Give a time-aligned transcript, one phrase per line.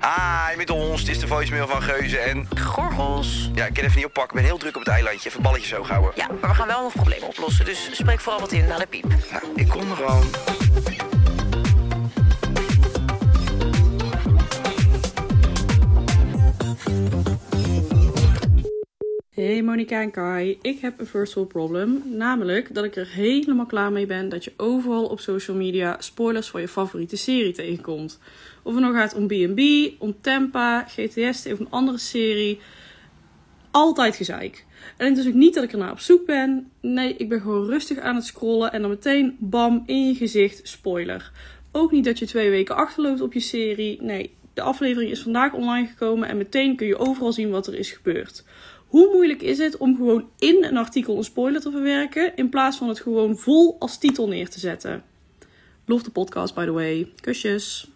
[0.00, 1.00] Hi, met ons.
[1.00, 2.48] Het is de voicemail van Geuze en...
[2.60, 3.50] Gorgels.
[3.54, 4.36] Ja, ik kan even niet oppakken.
[4.36, 5.28] Ik ben heel druk op het eilandje.
[5.28, 6.12] Even balletjes zo houden.
[6.14, 7.64] Ja, maar we gaan wel nog problemen oplossen.
[7.64, 9.04] Dus spreek vooral wat in naar de piep.
[9.30, 10.24] Nou, ik kom er gewoon.
[19.50, 22.02] Hey Monika en Kai, ik heb een first world problem.
[22.04, 26.48] Namelijk dat ik er helemaal klaar mee ben dat je overal op social media spoilers
[26.48, 28.18] voor je favoriete serie tegenkomt.
[28.62, 29.60] Of het nou gaat om B&B,
[29.98, 32.58] om Tempa, GTS of een andere serie.
[33.70, 34.64] Altijd gezeik.
[34.96, 36.70] En het is ook niet dat ik ernaar op zoek ben.
[36.80, 40.68] Nee, ik ben gewoon rustig aan het scrollen en dan meteen bam in je gezicht
[40.68, 41.32] spoiler.
[41.72, 44.02] Ook niet dat je twee weken achterloopt op je serie.
[44.02, 47.74] Nee, de aflevering is vandaag online gekomen en meteen kun je overal zien wat er
[47.74, 48.44] is gebeurd.
[48.90, 52.76] Hoe moeilijk is het om gewoon in een artikel een spoiler te verwerken in plaats
[52.76, 55.04] van het gewoon vol als titel neer te zetten?
[55.84, 57.12] Love de podcast, by the way.
[57.20, 57.90] Kusjes.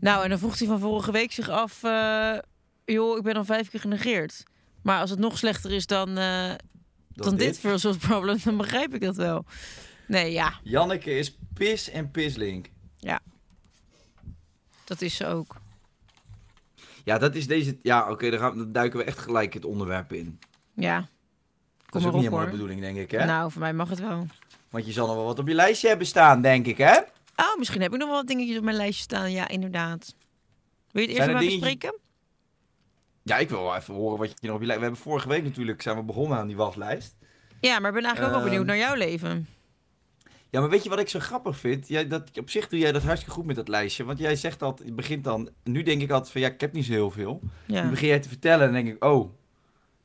[0.00, 1.82] Nou, en dan vroeg hij van vorige week zich af...
[1.82, 2.38] eh,
[2.84, 4.42] joh, ik ben al vijf keer genegeerd.
[4.82, 6.52] Maar als het nog slechter is dan, eh,
[7.08, 7.82] dan dit dit?
[7.82, 8.38] world problem...
[8.44, 9.44] dan begrijp ik dat wel.
[10.06, 12.66] Nee, ja, Janneke is pis en pislink.
[14.84, 15.56] dat is ze ook.
[17.10, 17.78] Ja, dat is deze...
[17.82, 20.38] Ja, oké, dan, gaan- dan duiken we echt gelijk het onderwerp in.
[20.74, 21.08] Ja, Dat
[21.90, 23.24] kom is maar ook niet helemaal de bedoeling, denk ik, hè?
[23.24, 24.26] Nou, voor mij mag het wel.
[24.70, 26.96] Want je zal nog wel wat op je lijstje hebben staan, denk ik, hè?
[27.36, 29.32] Oh, misschien heb ik nog wel wat dingetjes op mijn lijstje staan.
[29.32, 30.14] Ja, inderdaad.
[30.90, 31.98] Wil je het eerst er maar dingetjes- bespreken?
[33.22, 34.86] Ja, ik wil wel even horen wat je nog op je lijstje...
[34.86, 37.14] We hebben vorige week natuurlijk zijn we begonnen aan die waslijst.
[37.60, 39.48] Ja, maar ik ben eigenlijk ook wel benieuwd Ehm, naar jouw leven.
[40.50, 41.88] Ja, maar weet je wat ik zo grappig vind?
[41.88, 44.04] Jij, dat, op zich doe jij dat hartstikke goed met dat lijstje.
[44.04, 45.50] Want jij zegt dat, je begint dan...
[45.64, 47.40] Nu denk ik altijd van, ja, ik heb niet zo heel veel.
[47.66, 47.82] Ja.
[47.82, 49.30] Nu begin jij te vertellen en denk ik, oh...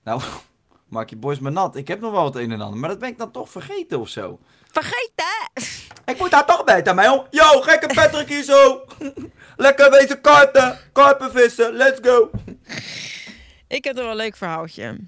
[0.03, 0.21] Nou,
[0.87, 1.75] maak je boys maar nat.
[1.75, 2.79] Ik heb nog wel het een en ander.
[2.79, 4.39] Maar dat ben ik dan toch vergeten of zo.
[4.71, 5.63] Vergeet dat!
[6.05, 7.27] Ik moet daar toch bij, Tamel.
[7.29, 8.85] Yo, gekke Patrick hier zo.
[9.55, 10.79] Lekker wezen karten.
[10.91, 11.73] Karpen vissen.
[11.73, 12.29] Let's go.
[13.67, 14.99] Ik heb er wel een leuk verhaaltje.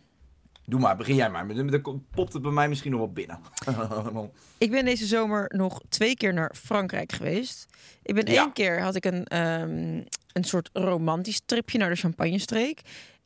[0.69, 1.47] Doe maar, begin jij maar.
[1.55, 3.39] Dan popt het bij mij misschien nog wel binnen.
[4.57, 7.65] Ik ben deze zomer nog twee keer naar Frankrijk geweest.
[8.03, 8.41] Ik ben Ja.
[8.43, 12.81] één keer had ik een, ehm, een soort romantisch tripje naar de Champagne-streek.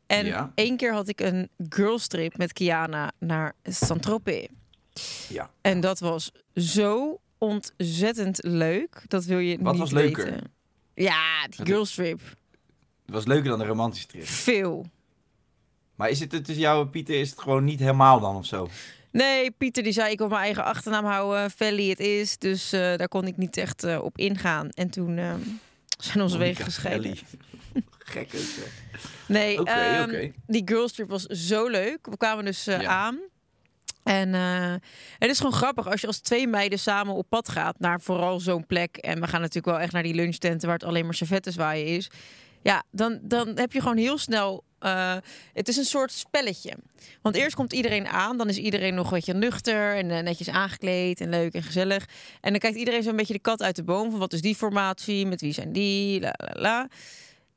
[0.08, 0.52] En Ja.
[0.56, 4.48] één keer had ik een girlstrip met Kiana naar Saint-Tropez.
[5.30, 5.50] Ja.
[5.62, 9.04] En dat was zo ontzettend leuk.
[9.08, 10.26] Dat wil je Wat niet was leuker?
[10.26, 10.52] weten.
[10.94, 12.20] Ja, die girlstrip.
[13.06, 14.26] Het was leuker dan de romantische trip.
[14.26, 14.86] Veel.
[16.02, 18.70] Maar is het tussen jou en Pieter is het gewoon niet helemaal dan of zo?
[19.12, 21.52] Nee, Pieter die zei ik wil mijn eigen achternaam houden.
[21.52, 22.38] Felly het is.
[22.38, 24.70] Dus eh, daar kon ik niet echt eh, op ingaan.
[24.70, 25.34] En toen eh,
[25.98, 27.18] zijn onze wegen gescheiden.
[28.14, 28.72] Gek is het.
[29.28, 32.08] Nee, Oké, ehm, die girlstrip was zo leuk.
[32.08, 32.86] We kwamen dus Ja.
[32.86, 33.20] aan.
[34.04, 34.34] En
[35.18, 38.40] het is gewoon grappig als je als twee meiden samen op pad gaat naar vooral
[38.40, 38.98] zo'n plek.
[38.98, 41.86] En we gaan natuurlijk wel echt naar die lunchtenten waar het alleen maar servetten zwaaien
[41.86, 42.10] is.
[42.62, 44.64] Ja, dan, dan heb je gewoon heel snel.
[44.82, 45.16] Eh,
[45.54, 46.74] het is een soort spelletje.
[47.22, 51.22] Want eerst komt iedereen aan, dan is iedereen nog beetje nuchter en eh, netjes aangekleed
[51.22, 52.06] en leuk en gezellig.
[52.42, 54.56] En dan kijkt iedereen zo'n beetje de kat uit de boom van wat is die
[54.56, 56.88] formatie, met wie zijn die, la la la.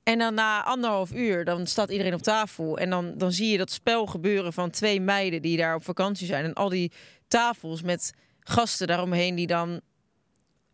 [0.02, 2.78] En dan na anderhalf uur, dan staat iedereen op tafel.
[2.78, 6.26] En dan, dan zie je dat spel gebeuren van twee meiden die daar op vakantie
[6.26, 6.44] zijn.
[6.44, 6.92] En al die
[7.28, 9.80] tafels met gasten daaromheen die dan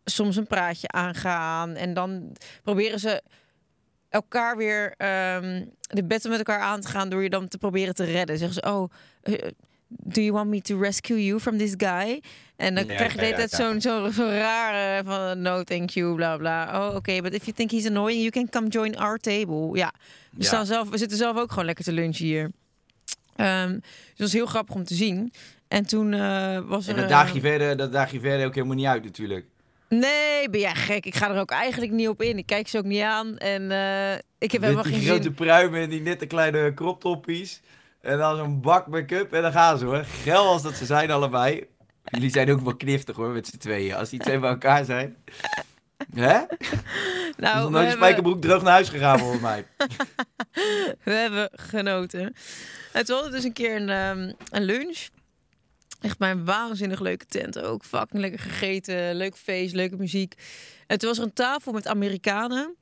[0.03, 1.75] soms een praatje aangaan.
[1.75, 3.21] En dan proberen ze
[4.11, 7.93] elkaar weer ehm, de betten met elkaar aan te gaan door je dan te proberen
[7.93, 8.37] te redden.
[8.37, 8.89] Zeggen ze, oh,
[9.21, 9.47] eh,
[9.87, 12.23] do you want me to rescue you from this guy?
[12.55, 16.15] En dan krijg je de hele tijd zo'n zo, zo rare van no thank you,
[16.15, 16.87] bla bla.
[16.89, 19.69] Oh, oké, but if you think he's annoying, you can come join our table.
[19.77, 19.93] Ja,
[20.31, 20.45] we, Ja.
[20.47, 22.51] staan zelf, we zitten zelf ook gewoon lekker te lunchen hier.
[23.35, 23.81] Ehm, dus
[24.17, 25.33] dat is heel grappig om te zien.
[25.67, 26.89] En toen eh, was er...
[26.89, 29.45] En dat eh, daag je verder, dat daag je verder ook helemaal niet uit natuurlijk.
[29.99, 31.05] Nee, ben jij gek?
[31.05, 32.37] Ik ga er ook eigenlijk niet op in.
[32.37, 33.37] Ik kijk ze ook niet aan.
[33.37, 35.33] En eh, ik heb Met helemaal die geen grote zin.
[35.33, 37.61] pruimen en die nette kleine kroptoppies.
[38.01, 40.03] En dan zo'n bak make-up en dan gaan ze hoor.
[40.23, 41.67] Geil als dat ze zijn allebei.
[42.03, 43.95] Jullie zijn ook wel kniftig hoor, met z'n tweeën.
[43.95, 45.15] Als die twee bij elkaar zijn.
[46.13, 46.39] Hè?
[47.37, 49.67] Nou, is een hebben, spijkerbroek droog naar huis gegaan volgens mij.
[51.03, 52.35] we hebben genoten.
[52.93, 55.07] Hadden we dus een keer een, ehm, een lunch.
[56.01, 57.83] Echt mijn waanzinnig leuke tent ook.
[57.83, 60.33] Fucking lekker gegeten, leuk feest, leuke muziek.
[60.87, 62.75] En toen was er een tafel met Amerikanen.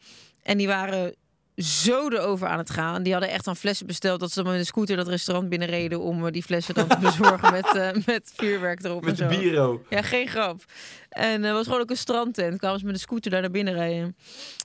[0.43, 1.15] En die waren
[1.55, 3.03] zo erover aan het gaan.
[3.03, 5.99] Die hadden echt aan flessen besteld dat ze dan met een scooter dat restaurant binnenreden
[5.99, 9.33] om eh, die flessen dan te bezorgen met, eh, met vuurwerk erop Met de en
[9.33, 9.39] zo.
[9.39, 9.83] biro.
[9.89, 10.63] Ja, geen grap.
[11.09, 12.57] En er was gewoon ook een strandtent.
[12.57, 14.15] Kwamen ze met een scooter daar naar binnen rijden.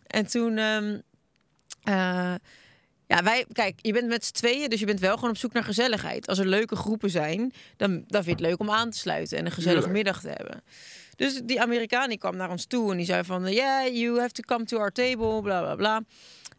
[0.06, 0.59] En toen...
[0.59, 0.99] ehm,
[1.83, 2.35] eh,
[3.06, 3.47] ja, wij...
[3.53, 6.29] Kijk, je bent met z'n tweeën, dus je bent wel gewoon op zoek naar gezelligheid.
[6.29, 9.39] Als er leuke groepen zijn, dan, dan vind je het leuk om aan te sluiten
[9.39, 10.62] en een gezellige middag te hebben.
[11.17, 13.53] Dus die Amerikaan die kwam naar ons toe en die zei van...
[13.53, 16.03] Yeah, you have to come to our table, bla bla bla.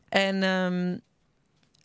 [0.09, 0.97] En ehm,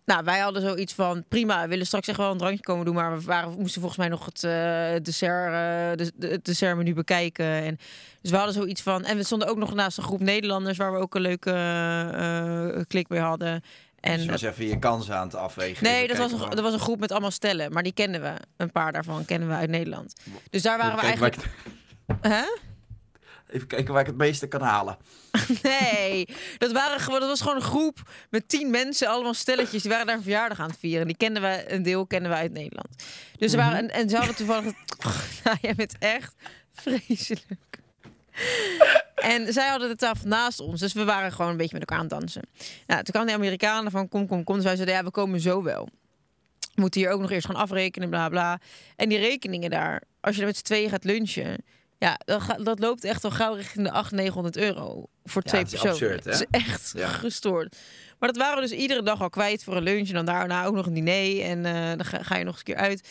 [0.04, 1.24] nou, wij hadden zoiets van...
[1.28, 2.94] Prima, we willen straks echt wel een drankje komen doen...
[2.94, 6.94] maar we, waren, moesten volgens mij nog het uh, dessert, uh, de, de, het dessertmenu
[6.94, 7.46] bekijken.
[7.46, 7.78] En,
[8.20, 9.04] dus we hadden zoiets van...
[9.04, 10.76] En we stonden ook nog naast een groep Nederlanders...
[10.76, 13.62] waar we ook een leuke uh, klik mee hadden.
[14.00, 15.84] En, dus was even je kansen aan het afwegen.
[15.84, 17.72] Nee, dat was, een, dat was een groep met allemaal stellen.
[17.72, 18.34] Maar die kenden we.
[18.56, 20.14] Een paar daarvan kennen we uit Nederland.
[20.50, 21.36] Dus daar waren we eigenlijk...
[22.22, 22.42] Huh?
[23.50, 24.96] Even kijken waar ik het meeste kan halen.
[25.62, 29.82] Nee, dat, waren, gewoon, dat was gewoon een groep met tien mensen, allemaal stelletjes.
[29.82, 31.06] Die waren daar een verjaardag aan het vieren.
[31.06, 32.88] Die kenden we, een deel kennen we uit Nederland.
[33.38, 33.68] Dus mm -hmm.
[33.68, 34.72] er waren, en, en ze hadden toevallig...
[35.44, 36.34] nou, jij bent echt
[36.72, 37.79] vreselijk.
[39.20, 41.98] En zij hadden de tafel naast ons, dus we waren gewoon een beetje met elkaar
[41.98, 42.42] aan het dansen.
[42.86, 44.54] Nou, toen kwamen die Amerikanen van kom, kom, kom.
[44.54, 45.88] Dus wij zeiden, ja, we komen zo wel.
[46.74, 48.60] We moeten hier ook nog eerst gaan afrekenen, bla, bla.
[48.96, 51.64] En die rekeningen daar, als je er met z'n tweeën gaat lunchen...
[51.98, 55.68] Ja, dat, dat, loopt echt al gauw richting de 800, 900 euro voor twee ja,
[55.68, 55.92] personen.
[55.92, 56.30] Absurd, hè?
[56.30, 57.08] Dat is echt ja.
[57.08, 57.76] gestoord.
[58.18, 60.08] Maar dat waren we dus iedere dag al kwijt voor een lunch.
[60.08, 61.42] En dan daarna ook nog een diner.
[61.42, 63.08] En uh, dan ga, ga, je nog eens een keer uit.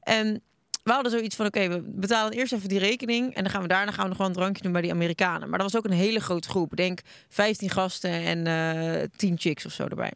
[0.00, 0.42] En
[0.86, 3.34] we hadden zoiets van, oké, we betalen eerst even die rekening.
[3.34, 5.48] En dan gaan we daarna gaan we nog wel een drankje doen bij die Amerikanen.
[5.48, 6.76] Maar dat was ook een hele grote groep.
[6.76, 10.12] Denk 15 gasten en uh, 10 chicks of zo erbij.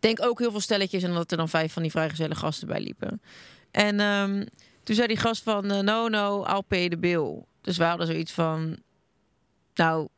[0.00, 1.02] Denk ook heel veel stelletjes.
[1.02, 3.22] En dat er dan vijf van die vrijgezelle gasten bij liepen.
[3.70, 4.00] En...
[4.00, 4.46] Um,
[4.82, 7.42] toen zei die gast van, uh, no, no, I'll pay the bill.
[7.60, 8.78] Dus we hadden zoiets van,
[9.74, 10.08] nou,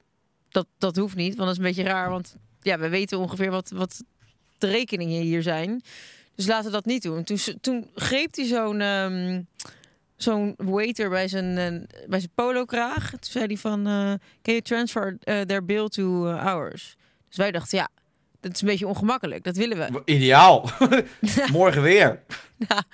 [0.48, 1.34] dat, dat hoeft niet.
[1.36, 4.04] Want dat is een beetje raar, want ja, we weten ongeveer wat, wat
[4.58, 5.82] de rekeningen hier zijn.
[6.42, 7.24] Dus laten we dat niet doen.
[7.24, 9.46] Toen, toen greep hij zo'n um,
[10.16, 13.10] zo'n waiter bij zijn, uh, bij zijn polo-kraag.
[13.10, 14.12] Toen zei hij van, uh,
[14.42, 16.96] can you transfer uh, their bill to ours?
[17.28, 17.88] Dus wij dachten, ja,
[18.40, 19.44] dat is een beetje ongemakkelijk.
[19.44, 20.02] Dat willen we.
[20.04, 20.70] Ideaal.
[21.52, 22.22] Morgen weer.
[22.68, 22.84] Ja.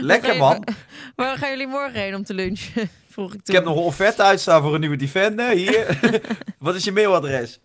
[0.00, 0.66] Lekker man.
[1.16, 2.90] Waar gaan jullie morgen heen om te lunchen?
[3.08, 3.54] Vroeg ik toen.
[3.54, 5.50] Ik heb nog een offerte uitstaan voor een nieuwe Defender.
[5.50, 5.98] Hier.
[6.58, 7.60] Wat is je mailadres?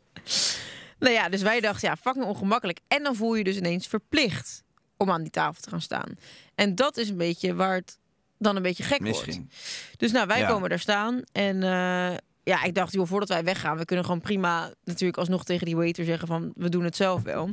[1.00, 2.80] Nou ja, dus wij dachten, ja, fucking ongemakkelijk.
[2.88, 4.63] En dan voel je dus ineens verplicht
[5.00, 6.18] om aan die tafel te gaan staan.
[6.56, 7.98] En dat is een beetje waar het
[8.38, 9.34] dan een beetje gek Misschien.
[9.34, 9.98] wordt.
[9.98, 10.48] Dus nou, wij Ja.
[10.48, 11.56] komen daar staan en...
[11.62, 12.12] uh,
[12.44, 15.75] ja, ik dacht, joh, voordat wij weggaan, we kunnen gewoon prima natuurlijk alsnog tegen die
[15.75, 17.50] waiter zeggen van, we doen het zelf wel.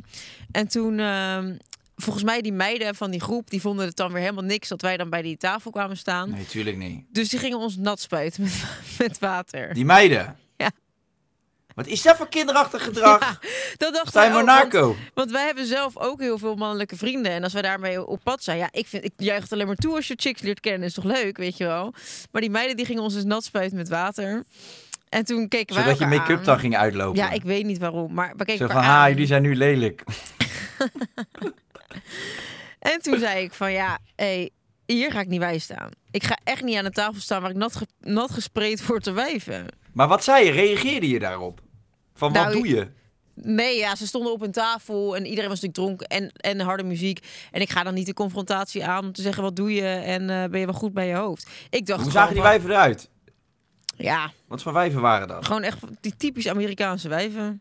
[0.50, 1.38] En toen, uh,
[1.96, 4.80] volgens mij die meiden van die groep, die vonden het dan weer helemaal niks dat
[4.82, 6.30] wij dan bij die tafel kwamen staan.
[6.30, 7.04] Nee, tuurlijk niet.
[7.12, 8.64] Dus die gingen ons nat spuiten met,
[8.98, 9.74] met water.
[9.74, 10.36] Die meiden.
[11.76, 13.20] Wat is dat voor kinderachtig gedrag?
[13.20, 13.38] Ja,
[13.76, 14.86] dat dacht ook, Monaco?
[14.86, 17.32] Want, want wij hebben zelf ook heel veel mannelijke vrienden.
[17.32, 19.76] En als wij daarmee op pad zijn, ja, ik, vind, ik juich het alleen maar
[19.76, 20.88] toe als je chicks leert kennen.
[20.88, 21.94] Is toch leuk, weet je wel.
[22.32, 24.44] Maar die meiden die gingen ons dus nat spuiten met water.
[25.08, 27.22] En toen keken wij Zodat je make-up dan ging uitlopen.
[27.22, 29.10] Ja, ik weet niet waarom, maar we keken Zo van, ha, aan.
[29.10, 30.04] jullie zijn nu lelijk.
[32.78, 34.50] En toen zei ik van, ja, hey,
[34.86, 35.90] hier ga ik niet bij staan.
[36.10, 39.02] Ik ga echt niet aan de tafel staan waar ik nat, ge nat gespreid word
[39.02, 39.66] te wijven.
[39.92, 40.50] Maar wat zei je?
[40.50, 41.60] Reageerde je daarop?
[42.16, 42.88] Van, wat Nou, doe je?
[43.34, 46.82] Nee, ja, ze stonden op een tafel en iedereen was natuurlijk dronken en, en harde
[46.82, 47.26] muziek.
[47.50, 50.30] En ik ga dan niet de confrontatie aan om te zeggen, wat doe je en
[50.30, 51.48] eh, ben je wel goed bij je hoofd?
[51.70, 53.10] Ik dacht Hoe zagen die wijven eruit?
[53.96, 55.46] Ja, Wat voor wijven waren dat?
[55.46, 57.60] gewoon echt die typisch Amerikaanse wijven.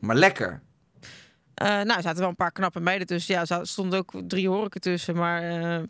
[0.00, 0.62] Maar lekker.
[1.54, 3.34] Eh, nou, er zaten wel een paar knappe meiden tussen.
[3.34, 5.82] Ja, er stonden ook drie horeken tussen, maar eh,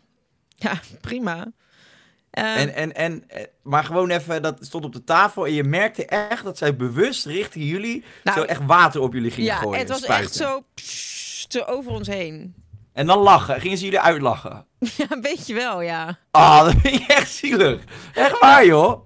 [0.55, 1.51] ja, prima.
[2.33, 5.63] Eh, En, en, en, eh, maar gewoon even, dat stond op de tafel en je
[5.63, 9.57] merkte echt dat zij bewust richting jullie Nou, zo echt water op jullie gingen ja,
[9.57, 9.79] gooien.
[9.79, 10.25] het was spuiten.
[10.25, 12.55] echt zo, pssst, zo over ons heen.
[12.93, 13.61] En dan lachen.
[13.61, 14.65] Gingen ze jullie uitlachen?
[14.97, 16.19] Ja, een beetje wel, ja.
[16.31, 17.81] Ah, dat vind je echt zielig.
[18.13, 19.05] Echt waar, joh.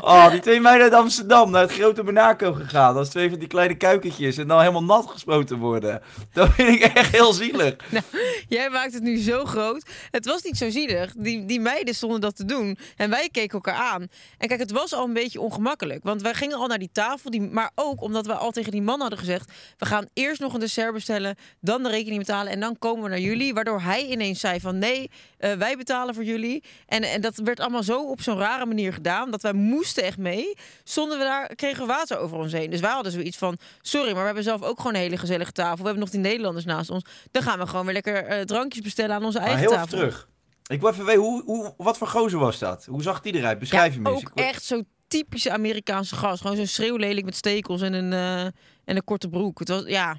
[0.00, 2.96] Oh, die twee meiden uit Amsterdam naar het grote Monaco gegaan.
[2.96, 6.02] Als twee van die kleine kuikentjes en dan helemaal nat gespoten worden.
[6.32, 7.76] Dat vind ik echt heel zielig.
[8.48, 9.86] Jij maakt het nu zo groot.
[10.10, 11.12] Het was niet zo zielig.
[11.16, 12.78] Die, die meiden stonden dat te doen.
[12.96, 14.06] En wij keken elkaar aan.
[14.38, 16.04] En kijk, het was al een beetje ongemakkelijk.
[16.04, 17.30] Want wij gingen al naar die tafel.
[17.30, 19.52] Die, maar ook omdat we al tegen die man hadden gezegd...
[19.78, 22.52] we gaan eerst nog een dessert bestellen, dan de rekening betalen...
[22.52, 23.54] en dan komen we naar jullie.
[23.54, 26.64] Waardoor hij ineens zei van nee, eh, wij betalen voor jullie.
[26.86, 29.30] En, en dat werd allemaal zo op zo'n rare manier gedaan...
[29.30, 30.54] dat wij moesten echt mee.
[30.84, 32.70] Stonden we daar, kregen we water over ons heen.
[32.70, 33.58] Dus wij hadden zoiets van...
[33.80, 35.76] sorry, maar we hebben zelf ook gewoon een hele gezellige tafel.
[35.76, 37.04] We hebben nog die Nederlanders naast ons.
[37.30, 39.96] Dan gaan we gewoon weer lekker eh, drankjes bestellen aan onze Maar eigen heel tafel.
[39.98, 40.28] terug.
[40.66, 42.84] Ik wil even weten, hoe, hoe, wat voor gozer was dat?
[42.84, 43.58] Hoe zag die eruit?
[43.58, 44.22] Beschrijf ja, hem eens.
[44.24, 46.40] ook Ik echt zo'n typische Amerikaanse gast.
[46.40, 48.44] Gewoon zo'n schreeuwlelijk met stekels en een, eh,
[48.84, 49.58] en een korte broek.
[49.58, 50.18] Het was, ja...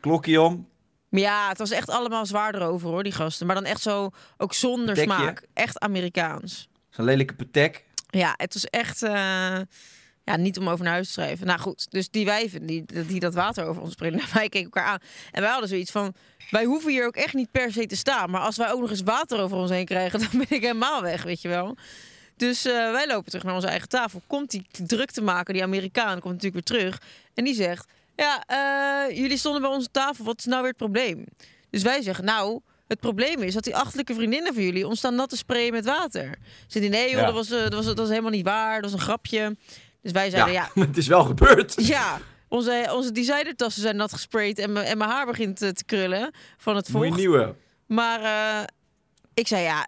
[0.00, 0.68] Klokje om.
[1.08, 3.46] Maar ja, het was echt allemaal zwaarder over hoor, die gasten.
[3.46, 5.12] Maar dan echt zo, ook zonder Patekje?
[5.12, 5.46] smaak.
[5.52, 6.68] Echt Amerikaans.
[6.90, 7.84] Zo'n lelijke patek.
[8.18, 9.02] Ja, het was echt...
[9.02, 9.60] eh,
[10.24, 11.46] ja, niet om over naar huis te schrijven.
[11.46, 14.84] Nou goed, dus die wijven die, die dat water over ons springen, wij keken elkaar
[14.84, 14.98] aan.
[15.30, 16.14] En wij hadden zoiets van,
[16.50, 18.30] wij hoeven hier ook echt niet per se te staan.
[18.30, 21.02] Maar als wij ook nog eens water over ons heen krijgen, dan ben ik helemaal
[21.02, 21.76] weg, weet je wel.
[22.36, 24.22] Dus eh, wij lopen terug naar onze eigen tafel.
[24.26, 27.00] Komt die druk te maken, die Amerikaan, komt natuurlijk weer terug.
[27.34, 30.76] En die zegt, ja, eh, jullie stonden bij onze tafel, wat is nou weer het
[30.76, 31.24] probleem?
[31.70, 32.60] Dus wij zeggen, nou,
[32.94, 35.84] het probleem is dat die achterlijke vriendinnen van jullie ons staan nat te sprayen met
[35.84, 36.34] water.
[36.66, 37.24] Zit die, nee joh, Ja.
[37.24, 39.56] dat, was, eh, dat, was, dat was helemaal niet waar, dat was een grapje.
[40.02, 41.86] Dus wij Ja, zeiden, ja, het is wel gebeurd.
[41.86, 45.84] ja, onze, onze designertassen zijn nat gesprayed en mijn en mijn haar begint eh, te
[45.84, 47.16] krullen van het Moet vocht.
[47.18, 47.54] nieuwe.
[47.86, 48.64] Maar eh,
[49.34, 49.86] ik zei ja,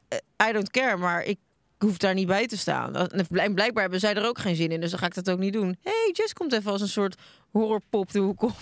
[0.49, 1.39] I don't care, maar ik
[1.79, 2.97] hoef daar niet bij te staan.
[2.97, 5.31] En blijk- blijkbaar hebben zij er ook geen zin in, dus dan ga ik dat
[5.31, 5.79] ook niet doen.
[5.83, 7.21] hey, Jess komt even als een soort
[7.51, 8.55] horrorpop de hoek om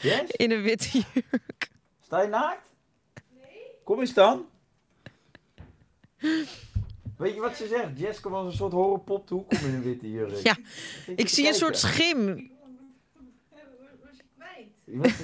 [0.00, 0.30] Yes?
[0.30, 1.70] in een witte jurk.
[2.04, 2.70] Sta je naakt?
[3.84, 4.46] Kom eens dan.
[7.16, 7.98] Weet je wat ze zegt?
[7.98, 10.36] Jess komt als een soort horrorpop te hoek om in een witte jurk.
[10.36, 10.56] Ja,
[11.16, 12.50] ik zie een soort schim.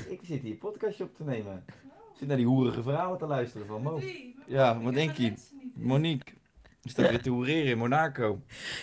[0.09, 1.65] Ik zit hier een podcastje op te nemen.
[1.67, 4.01] Ik zit naar die hoerige verhalen te luisteren van Mo.
[4.47, 5.33] Ja, wat denk je?
[5.75, 6.33] Monique.
[6.81, 8.41] Die staat weer te hoereren in Monaco.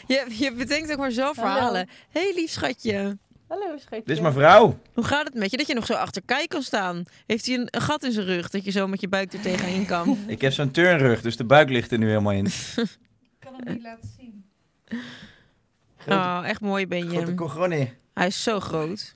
[0.08, 1.90] Je, je bedenkt ook maar zelf verhalen.
[2.10, 3.18] hey, lief schatje.
[3.48, 4.04] Hallo schatje.
[4.06, 4.80] Dit is mijn vrouw.
[4.94, 5.58] Hoe gaat het met je?
[5.58, 7.04] Dat je nog zo achter Kai kan staan.
[7.26, 9.42] Heeft hij een, een gat in zijn rug dat je zo met je buik er
[9.42, 10.18] tegenin kan?
[10.28, 12.46] Ik heb zo'n turnrug, dus de buik ligt er nu helemaal in.
[12.46, 12.88] Ik
[13.40, 14.46] kan hem niet laten zien.
[15.98, 17.36] Grote, Oh, echt mooi ben grote je.
[17.36, 17.90] cojones.
[18.14, 19.16] Hij is zo groot.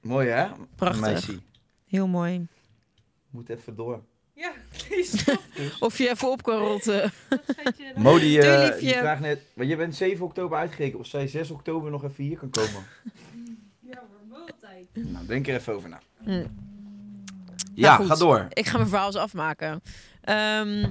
[0.00, 0.46] Mooi hè?
[0.76, 1.00] Prachtig.
[1.00, 1.38] Meisje.
[1.86, 2.46] Heel mooi.
[3.30, 4.02] Moet even door.
[4.42, 4.52] Ja,
[4.88, 5.38] please.
[5.86, 7.12] Of je even op kan rotten.
[7.28, 7.92] schatje.
[7.96, 11.50] Mo die, Doei, eh, vraagt net, want je bent 7 oktober uitgekeken of zij 6
[11.50, 12.84] oktober nog even hier kan komen.
[13.80, 14.86] Ja, voor maaltijd.
[14.92, 16.00] nou, denk er even over na.
[16.24, 16.30] Hm.
[17.74, 18.06] Ja, Nou, goed.
[18.06, 18.46] ga door.
[18.48, 19.82] Ik ga mijn verhaal eens afmaken.
[20.20, 20.90] Ehm,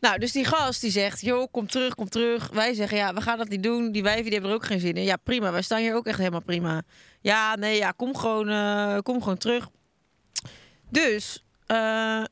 [0.00, 2.48] nou, dus die gast die zegt, joh, kom terug, kom terug.
[2.52, 3.92] Wij zeggen, ja, we gaan dat niet doen.
[3.92, 5.02] Die wijven die hebben er ook geen zin in.
[5.04, 5.52] Ja, prima.
[5.52, 6.82] Wij staan hier ook echt helemaal prima.
[7.20, 9.68] Ja, nee, ja, kom gewoon, eh, kom gewoon terug.
[10.90, 12.22] Dus, eh,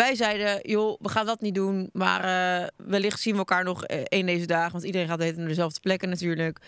[0.00, 1.88] wij zeiden, joh, we gaan dat niet doen.
[1.92, 2.24] Maar
[2.62, 4.72] eh, wellicht zien we elkaar nog eh, één deze dagen.
[4.72, 6.58] Want iedereen gaat tijd naar dezelfde plekken natuurlijk.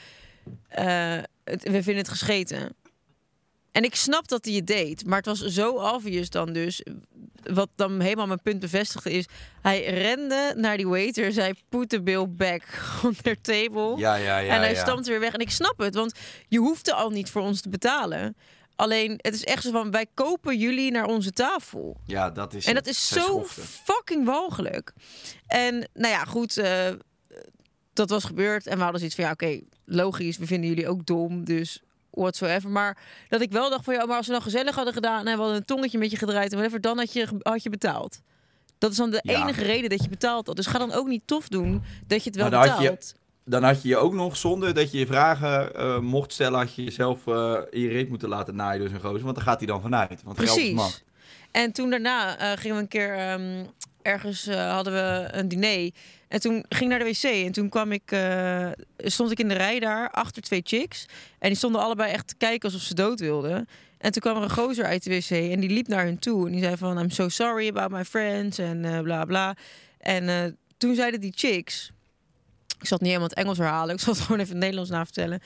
[0.68, 2.74] Eh, het- we vinden het gescheten.
[3.72, 5.06] En ik snap dat hij het deed.
[5.06, 6.84] Maar het was zo obvious dan dus.
[7.42, 9.26] Wat dan helemaal mijn punt bevestigde is...
[9.62, 11.32] Hij rende naar die waiter.
[11.32, 12.62] Zei, put the bill back
[13.04, 13.96] on their table.
[13.96, 14.54] Ja, ja, ja.
[14.54, 14.80] en hij ja.
[14.80, 15.32] stampte weer weg.
[15.32, 16.14] En ik snap het, want
[16.48, 18.36] je hoefde al niet voor ons te betalen.
[18.82, 19.90] Alleen, het is echt zo van...
[19.90, 21.96] Wij kopen jullie naar onze tafel.
[22.06, 22.84] Ja, dat is En het.
[22.84, 23.62] dat is Zij zo schoften.
[23.62, 24.92] fucking walgelijk.
[25.46, 26.88] En nou ja, goed, eh,
[27.92, 28.66] dat was gebeurd.
[28.66, 32.70] En we hadden zoiets van, ja, oké, logisch, we vinden jullie ook dom, dus whatsoever.
[32.70, 32.98] Maar
[33.28, 35.26] dat ik wel dacht van, ja, maar als we dan gezellig hadden gedaan...
[35.26, 37.70] en we hadden een tongetje met je gedraaid en whatever, dan had je, had je
[37.70, 38.20] betaald.
[38.78, 39.42] Dat is dan de Ja.
[39.42, 40.56] enige reden dat je betaald had.
[40.56, 43.14] Dus ga dan ook niet tof doen dat je het wel betaalt.
[43.44, 46.74] Dan had je je ook nog, zonder dat je je vragen eh, mocht stellen, had
[46.74, 49.22] je jezelf eh, in je reet moeten laten naaien door zo'n gozer.
[49.22, 50.22] Want daar gaat hij dan vanuit.
[50.22, 51.04] Want Precies.
[51.50, 53.64] En toen daarna eh, gingen we een keer ehm,
[54.02, 55.90] ergens hadden we een diner.
[56.28, 57.44] En toen ging ik naar de wc.
[57.46, 58.16] En toen kwam ik,
[58.96, 61.06] stond ik in de rij daar achter twee chicks.
[61.38, 63.68] En die stonden allebei echt te kijken alsof ze dood wilden.
[63.98, 66.46] En toen kwam er een gozer uit de wc en die liep naar hun toe.
[66.46, 69.56] En die zei van, I'm so sorry about my friends en bla bla.
[69.98, 71.92] En toen zeiden die chicks...
[72.82, 73.94] Ik zat niet helemaal het Engels herhalen.
[73.94, 75.40] Ik zal het gewoon even het Nederlands na vertellen.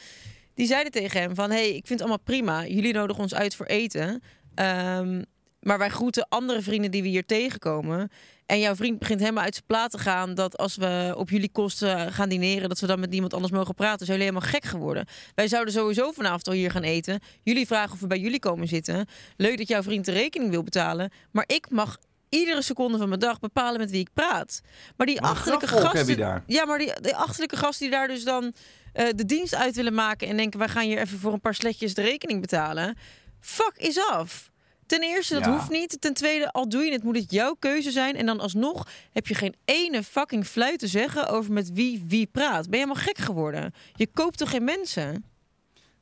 [0.54, 1.50] Die zeiden tegen hem van...
[1.50, 2.66] hey, ik vind het allemaal prima.
[2.66, 4.22] Jullie nodigen ons uit voor eten.
[4.54, 5.22] Ehm,
[5.60, 8.10] maar wij groeten andere vrienden die we hier tegenkomen.
[8.46, 10.34] En jouw vriend begint helemaal uit zijn plaat te gaan...
[10.34, 12.68] dat als we op jullie kosten gaan dineren...
[12.68, 14.06] dat we dan met niemand anders mogen praten.
[14.06, 15.06] Zijn jullie helemaal gek geworden.
[15.34, 17.20] Wij zouden sowieso vanavond al hier gaan eten.
[17.42, 19.06] Jullie vragen of we bij jullie komen zitten.
[19.36, 21.10] Leuk dat jouw vriend de rekening wil betalen.
[21.30, 21.98] Maar ik mag
[22.28, 24.60] iedere seconde van mijn dag bepalen met wie ik praat.
[24.96, 26.42] Maar die Maar achterlijke gasten...
[26.46, 28.52] Ja, maar die, die achterlijke gasten die daar dus dan
[28.92, 30.28] eh, de dienst uit willen maken...
[30.28, 32.96] en denken, wij gaan hier even voor een paar sletjes de rekening betalen.
[33.40, 34.50] Fuck is af.
[34.86, 35.50] Ten eerste, dat Ja.
[35.52, 36.00] hoeft niet.
[36.00, 38.16] Ten tweede, al doe je het, moet het jouw keuze zijn.
[38.16, 42.26] En dan alsnog heb je geen ene fucking fluit te zeggen over met wie wie
[42.32, 42.62] praat.
[42.70, 43.74] Ben je helemaal gek geworden?
[43.94, 45.24] Je koopt toch geen mensen?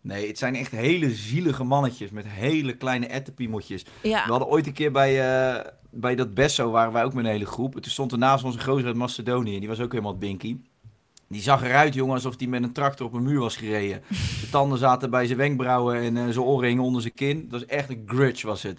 [0.04, 3.84] Nee, het zijn echt hele zielige mannetjes met hele kleine ettenpiemeltjes.
[4.02, 4.24] Ja.
[4.24, 7.30] We hadden ooit een keer bij, eh, bij dat Besso, waren wij ook met een
[7.30, 7.74] hele groep.
[7.74, 9.58] En toen stond er naast ons een gozer uit Macedonië.
[9.58, 10.56] Die was ook helemaal binky.
[11.28, 14.02] Die zag eruit, jongen, alsof hij met een tractor op een muur was gereden.
[14.38, 17.48] Zijn tanden zaten bij zijn wenkbrauwen en eh, zijn oren hingen onder zijn kin.
[17.48, 18.78] Dat was echt een grudge, was het.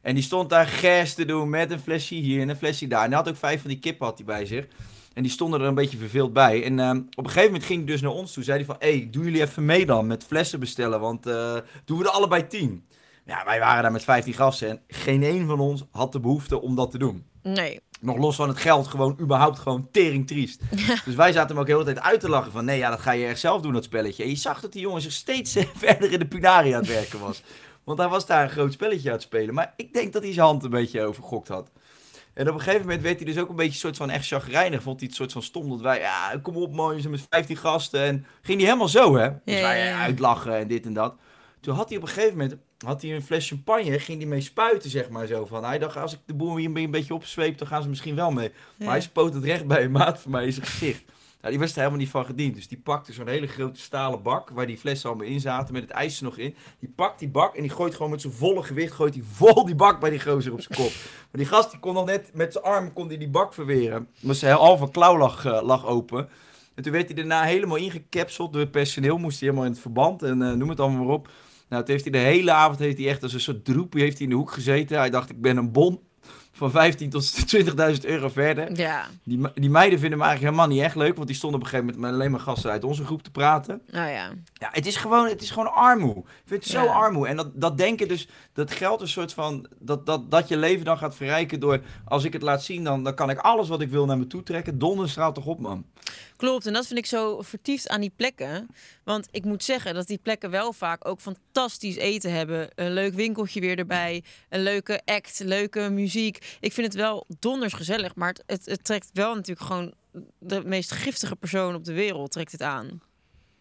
[0.00, 3.04] En die stond daar gers te doen met een flesje hier en een flesje daar.
[3.04, 4.66] En hij had ook vijf van die kippen had hij bij zich.
[5.14, 6.64] En die stonden er een beetje verveeld bij.
[6.64, 8.44] En ehm, op een gegeven moment ging hij dus naar ons toe.
[8.44, 11.56] Zei hij van, hé, hey, doen jullie even mee dan met flessen bestellen, want eh,
[11.84, 12.86] doen we er allebei tien.
[13.26, 16.60] Ja, wij waren daar met 15 gasten en geen één van ons had de behoefte
[16.60, 17.24] om dat te doen.
[17.42, 17.80] Nee.
[18.00, 20.60] Nog los van het geld, gewoon überhaupt gewoon tering triest.
[21.04, 22.64] Dus wij zaten hem ook de hele tijd uit te lachen van...
[22.64, 24.22] nee, ja, dat ga je echt zelf doen, dat spelletje.
[24.22, 26.92] En je zag dat die jongen zich steeds eh, verder in de punaria aan het
[26.92, 27.42] werken was.
[27.84, 29.54] Want hij was daar een groot spelletje aan het spelen.
[29.54, 31.70] Maar ik denk dat hij zijn hand een beetje overgokt had.
[32.34, 34.26] En op een gegeven moment werd hij dus ook een beetje een soort van echt
[34.26, 34.82] chagrijnig.
[34.82, 36.00] Vond hij het soort van stom dat wij...
[36.00, 38.00] ja, kom op man, je zijn met 15 gasten.
[38.00, 39.28] En ging hij helemaal zo, hè.
[39.44, 40.00] Dus Ja, wij ja, eh, ja.
[40.00, 41.14] uitlachen en dit en dat.
[41.60, 44.40] Toen had hij op een gegeven moment had hij een fles champagne, ging hij mee
[44.40, 45.46] spuiten, zeg maar zo.
[45.46, 48.14] Van, hij dacht, als ik de boel hier een beetje opzweep, dan gaan ze misschien
[48.14, 48.52] wel mee.
[48.76, 51.02] Maar hij spoot het recht bij een maat van mij in zijn gezicht.
[51.42, 52.54] Nou, die was er helemaal niet van gediend.
[52.54, 55.82] Dus die pakte zo'n hele grote stalen bak, waar die flessen allemaal in zaten, met
[55.82, 56.54] het ijs er nog in.
[56.78, 59.66] Die pakt die bak en die gooit gewoon met zijn volle gewicht, gooit hij vol
[59.66, 60.92] die bak bij die gozer op zijn kop.
[61.32, 64.08] Maar die gast, die kon nog net, met zijn arm kon die, die bak verweren.
[64.20, 66.28] Maar zijn halve klauw lag, eh, lag open.
[66.74, 69.18] En toen werd hij daarna helemaal ingecapseld door het personeel.
[69.18, 71.28] Moest hij helemaal in het verband en eh, noem het allemaal maar op.
[71.68, 74.16] Nou, toen heeft hij de hele avond heeft hij echt als een soort droepie heeft
[74.16, 74.98] hij in de hoek gezeten.
[74.98, 76.00] Hij dacht, ik ben een bon
[76.52, 78.76] van 15 tot 20.000 euro verder.
[78.76, 79.06] Ja.
[79.24, 81.70] Die, die meiden vinden me eigenlijk helemaal niet echt leuk, want die stonden op een
[81.72, 83.82] gegeven moment met alleen maar gasten uit onze groep te praten.
[83.90, 84.32] Nou ja.
[84.52, 86.16] Ja, het is gewoon, het is gewoon armoe.
[86.18, 86.92] Ik vind het zo Ja.
[86.92, 87.26] armoe.
[87.28, 90.84] En dat, dat denken dus, dat geld een soort van, dat, dat, dat je leven
[90.84, 93.80] dan gaat verrijken door, als ik het laat zien, dan, dan kan ik alles wat
[93.80, 94.78] ik wil naar me toe trekken.
[94.78, 95.84] Donder straalt toch op, man.
[96.36, 98.66] Klopt, en dat vind ik zo vertiefd aan die plekken.
[99.04, 102.68] Want ik moet zeggen dat die plekken wel vaak ook fantastisch eten hebben.
[102.74, 106.41] Een leuk winkeltje weer erbij, een leuke act, leuke muziek.
[106.60, 109.94] Ik vind het wel donders gezellig, maar het, het, het trekt wel natuurlijk gewoon
[110.38, 113.00] de meest giftige persoon op de wereld trekt het aan.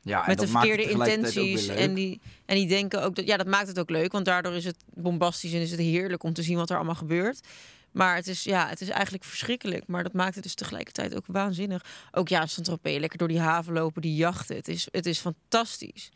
[0.02, 1.68] Ja, en Met de dat maakt het verkeerde intenties.
[1.68, 4.54] En die, en die denken ook dat, ja, dat maakt het ook leuk, want daardoor
[4.54, 7.48] is het bombastisch en is het heerlijk om te zien wat er allemaal gebeurt.
[7.92, 9.88] Maar het is, ja, het is eigenlijk verschrikkelijk.
[9.88, 11.86] Maar dat maakt het dus tegelijkertijd ook waanzinnig.
[12.12, 14.56] Ook ja, Saint-Tropez, lekker door die haven lopen, die jachten.
[14.56, 16.12] Het is, het is fantastisch.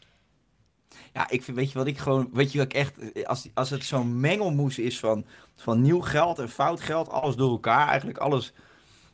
[1.14, 3.70] Ja, ik vind, weet je wat ik gewoon, weet je wat ik echt, als, als
[3.70, 8.18] het zo'n mengelmoes is van, van nieuw geld en fout geld, alles door elkaar, eigenlijk
[8.18, 8.54] alles,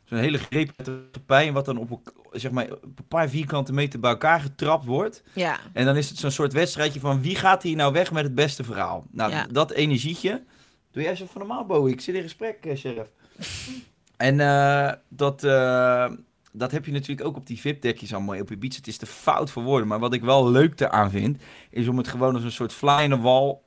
[0.04, 2.00] zo'n hele greep uit de en wat dan op,
[2.32, 5.22] zeg maar, op een paar vierkante meter bij elkaar getrapt wordt.
[5.34, 8.24] Ja, En dan is het zo'n soort wedstrijdje van wie gaat hier nou weg met
[8.24, 9.06] het beste verhaal.
[9.10, 9.46] Nou, Ja.
[9.50, 10.42] dat energietje,
[10.90, 13.08] doe jij zo van normaal, Bowie, ik zit in gesprek, eh, sheriff.
[14.16, 16.10] en eh, dat, eh,
[16.52, 18.76] dat heb je natuurlijk ook op die VIP-dekjes allemaal op Ibiza.
[18.76, 21.98] Het is te fout voor woorden, maar wat ik wel leuk eraan vind, is om
[21.98, 23.58] het gewoon als een soort fly in the wall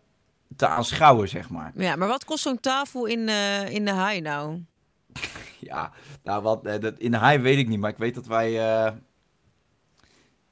[0.56, 1.72] te aanschouwen, zeg maar.
[1.76, 4.62] ja maar wat kost zo'n tafel in, eh, in de haai nou?
[5.60, 5.92] Ja,
[6.24, 8.48] nou wat, eh, dat, in de high weet ik niet, maar ik weet dat wij,
[8.48, 8.92] eh,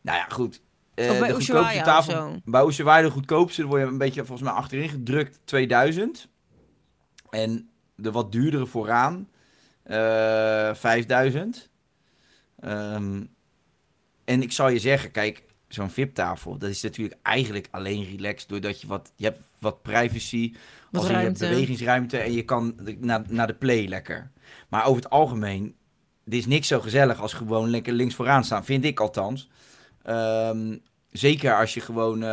[0.01, 0.61] nou ja, goed.
[0.95, 4.49] Of bij de Ushuaia tafel, bij Ushuaia de goedkoopste, dan word je een beetje volgens
[4.49, 6.27] mij achterin gedrukt, 2000.
[7.29, 9.29] En de wat duurdere vooraan,
[9.83, 11.69] eh 5000.
[12.63, 13.23] Ehm,
[14.25, 18.81] en ik zal je zeggen, kijk, zo'n VIP-tafel, dat is natuurlijk eigenlijk alleen relaxed doordat
[18.81, 20.53] je wat, je hebt wat privacy,
[20.91, 21.55] Wat als in je hebt ruimte.
[21.55, 24.31] bewegingsruimte en je kan naar, naar de play lekker.
[24.69, 25.75] Maar over het algemeen,
[26.25, 29.49] er is niks zo gezellig als gewoon lekker links vooraan staan, vind ik althans.
[30.03, 30.77] Ehm,
[31.13, 32.29] zeker als je gewoon, eh,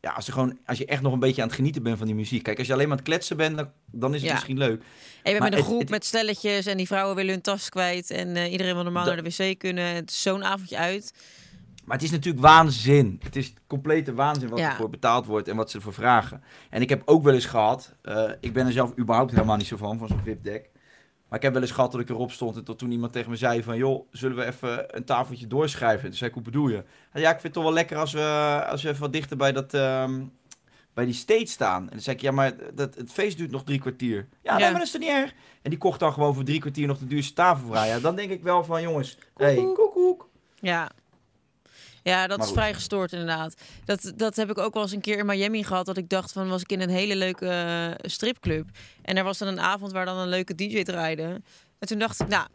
[0.00, 2.06] ja, als, er gewoon, als je echt nog een beetje aan het genieten bent van
[2.06, 2.42] die muziek.
[2.42, 4.32] Kijk, als je alleen maar aan het kletsen bent, dan, dan is het Ja.
[4.34, 4.80] misschien leuk.
[4.80, 7.42] En je bent Maar met een groep het- met stelletjes en die vrouwen willen hun
[7.42, 8.10] tas kwijt.
[8.10, 9.84] En eh, iedereen wil normaal naar de wc kunnen.
[9.94, 11.12] Het is zo'n avondje uit.
[11.84, 13.20] Maar het is natuurlijk waanzin.
[13.24, 14.70] Het is complete waanzin wat Ja.
[14.70, 16.42] ervoor betaald wordt en wat ze ervoor vragen.
[16.70, 19.66] En ik heb ook wel eens gehad, eh, ik ben er zelf überhaupt helemaal niet
[19.66, 20.70] zo van, van zo'n VIP-deck.
[21.32, 23.30] Maar ik heb wel eens gehad dat ik erop stond en tot toen iemand tegen
[23.30, 23.76] me zei van...
[23.76, 26.08] joh, zullen we even een tafeltje doorschrijven?
[26.08, 26.84] Toen zei ik, hoe bedoel je?
[27.12, 29.52] Ja, ik vind het toch wel lekker als we, als we even wat dichter bij,
[29.52, 30.24] dat, ehm,
[30.94, 31.82] bij die stage staan.
[31.82, 34.16] En dan zei ik, ja, maar dat, het feest duurt nog drie kwartier.
[34.16, 34.52] Ja, Ja.
[34.58, 35.32] nee, maar dat is toch niet erg?
[35.62, 37.88] En die kocht dan gewoon voor drie kwartier nog de duurste tafel vrij.
[37.88, 39.76] Ja, dan denk ik wel van, jongens, hey, Koekoek.
[39.76, 40.28] koekoek.
[40.60, 40.90] Ja.
[42.02, 42.62] Ja, dat Maar is goed.
[42.62, 43.54] vrij gestoord inderdaad.
[43.84, 45.86] Dat, dat heb ik ook wel eens een keer in Miami gehad.
[45.86, 48.68] Dat ik dacht van, was ik in een hele leuke eh, stripclub.
[49.02, 51.40] En er was dan een avond waar dan een leuke DJ draaide.
[51.78, 52.46] En toen dacht ik, nou,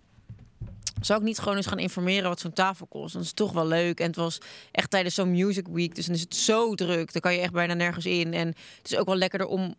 [1.02, 3.14] zou ik niet gewoon eens gaan informeren wat zo'n tafel kost?
[3.14, 4.00] Dat is toch wel leuk.
[4.00, 4.38] En het was
[4.72, 5.96] echt tijdens zo'n music week.
[5.96, 7.12] Dus dan is het zo druk.
[7.14, 8.34] Dan kan je echt bijna nergens in.
[8.34, 9.76] En het is ook wel lekkerder om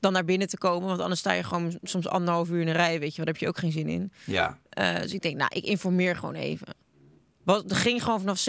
[0.00, 0.88] dan naar binnen te komen.
[0.88, 3.00] Want anders sta je gewoon soms anderhalf uur in een rij.
[3.00, 4.12] Weet je, wat heb je ook geen zin in.
[4.26, 4.58] Ja.
[4.68, 6.66] Eh, dus ik denk, nou, ik informeer gewoon even.
[7.44, 8.46] Wat, er ging gewoon vanaf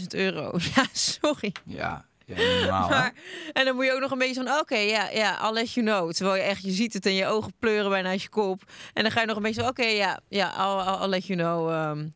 [0.00, 0.58] 17.500 euro.
[0.74, 1.52] Ja, sorry.
[1.64, 2.04] Ja.
[2.26, 2.88] Ja, normaal?
[2.88, 3.12] Maar,
[3.52, 5.86] en dan moet je ook nog een beetje van, oké, ja, ja, I'll let you
[5.86, 6.12] know.
[6.12, 8.62] Terwijl je echt, je ziet het en je ogen pleuren bijna uit je kop.
[8.92, 11.26] En dan ga je nog een beetje van, oké, ja, ja, I'll, I'll, I'll let
[11.26, 12.14] you know um,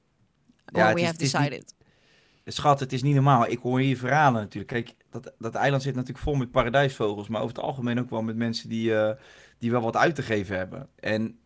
[0.64, 1.74] we is- have het is niet- decided.
[2.44, 3.46] Schat, het is niet normaal.
[3.46, 4.72] Ik hoor hier verhalen natuurlijk.
[4.72, 7.28] Kijk, dat, dat eiland zit natuurlijk vol met paradijsvogels.
[7.28, 9.14] Maar over het algemeen ook wel met mensen die, eh,
[9.58, 10.88] die wel wat uit te geven hebben.
[11.00, 11.38] En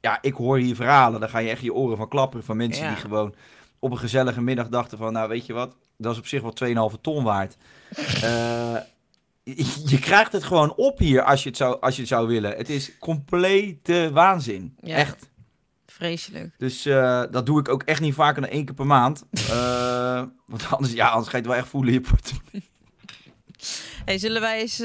[0.00, 1.20] ja, ik hoor hier verhalen.
[1.20, 2.44] Daar ga je echt je oren van klapperen.
[2.44, 2.90] Van mensen Ja.
[2.90, 3.34] die gewoon
[3.78, 5.12] op een gezellige middag dachten van...
[5.12, 5.76] Nou, weet je wat?
[5.96, 7.56] Dat is op zich wel 2,5 ton waard.
[9.46, 12.26] Eh, je, krijgt het gewoon op hier als je het zou, als je het zou
[12.26, 12.56] willen.
[12.56, 14.76] Het is complete waanzin.
[14.80, 14.96] Ja.
[14.96, 15.28] Echt.
[15.86, 16.54] Vreselijk.
[16.58, 19.24] Dus eh, dat doe ik ook echt niet vaker dan één keer per maand.
[19.30, 22.70] Eh, want anders, ja, anders ga je het wel echt voelen in je portemonnee.
[24.04, 24.80] Hey, zullen wij eens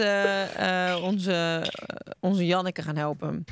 [1.02, 1.66] onze,
[2.20, 3.46] onze Janneke gaan helpen?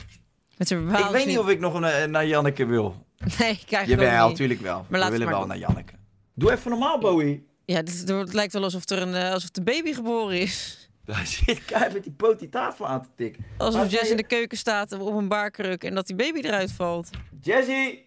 [0.59, 3.05] Met Ik weet niet of ik nog een, eh, naar Janneke wil.
[3.39, 4.85] Nee, ik krijg Jawel, natuurlijk wel.
[4.89, 5.93] Maar We willen wel naar Janneke.
[6.33, 7.47] Doe even normaal, Bowie.
[7.65, 10.77] Ja, dit, het lijkt wel alsof er een, eh, alsof de baby geboren is.
[11.05, 13.45] Daar zit keihard met die poot die tafel aan te tikken.
[13.57, 16.71] Alsof Maar Jess in de keuken staat op een baarkruk en dat die baby eruit
[16.71, 17.09] valt.
[17.41, 18.05] Jessie,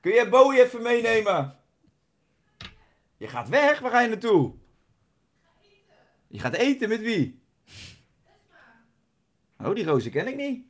[0.00, 1.56] kun jij Bowie even meenemen?
[3.16, 4.52] Je gaat weg, waar ga je naartoe?
[6.26, 7.42] Je gaat eten met wie?
[9.58, 10.64] Oh, die roze ken ik niet.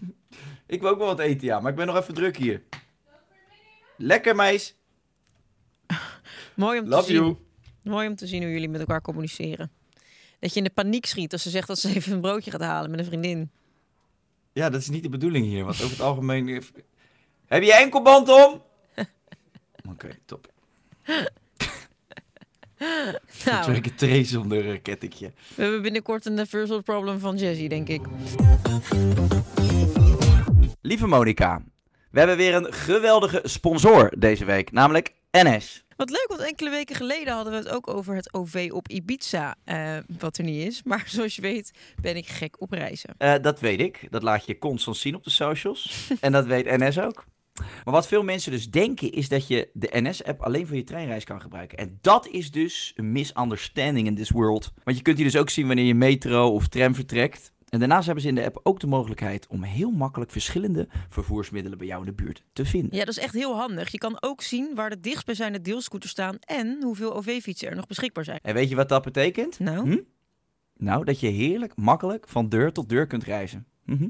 [0.66, 2.62] ik wil ook wel wat eten, ja, maar ik ben nog even druk hier.
[3.96, 4.74] Lekker, meis.
[6.54, 7.14] Mooi om te zien.
[7.14, 7.36] you.
[7.82, 9.70] Mooi om te zien hoe jullie met elkaar communiceren.
[10.38, 12.60] Dat je in de paniek schiet als ze zegt dat ze even een broodje gaat
[12.60, 13.50] halen met een vriendin.
[14.52, 16.62] Ja, dat is niet de bedoeling hier, want over het algemeen...
[17.46, 18.62] Heb je enkelband om?
[19.92, 20.52] Oké, top.
[23.44, 25.32] Nou, trace zonder uh, kettingje.
[25.54, 28.00] we hebben binnenkort een first world problem van Jessie, denk ik.
[30.84, 31.62] Lieve Monica,
[32.10, 35.84] we hebben weer een geweldige sponsor deze week, namelijk NS.
[35.96, 39.54] Wat leuk, want enkele weken geleden hadden we het ook over het OV op Ibiza,
[39.64, 40.82] eh, wat er niet is.
[40.90, 43.14] Maar zoals je weet ben ik gek op reizen.
[43.18, 44.06] Eh, dat weet ik.
[44.10, 46.08] Dat laat je constant zien op de socials.
[46.20, 47.24] en dat weet NS ook.
[47.54, 51.24] Maar wat veel mensen dus denken is dat je de NS-app alleen voor je treinreis
[51.24, 51.78] kan gebruiken.
[51.78, 54.72] En dat is dus een misunderstanding in this world.
[54.84, 57.52] Want je kunt hier dus ook zien wanneer je metro of tram vertrekt.
[57.72, 61.78] En daarnaast hebben ze in de app ook de mogelijkheid om heel makkelijk verschillende vervoersmiddelen
[61.78, 62.96] bij jou in de buurt te vinden.
[62.96, 63.92] Ja, dat is echt heel handig.
[63.92, 68.24] Je kan ook zien waar de dichtstbijzijnde deelscooters staan en hoeveel OV-fietsen er nog beschikbaar
[68.24, 68.38] zijn.
[68.42, 69.58] En weet je wat dat betekent?
[69.58, 69.98] Nou, Hm?
[70.76, 73.66] Nou, dat je heerlijk makkelijk van deur tot deur kunt reizen.
[73.84, 74.08] Mhm.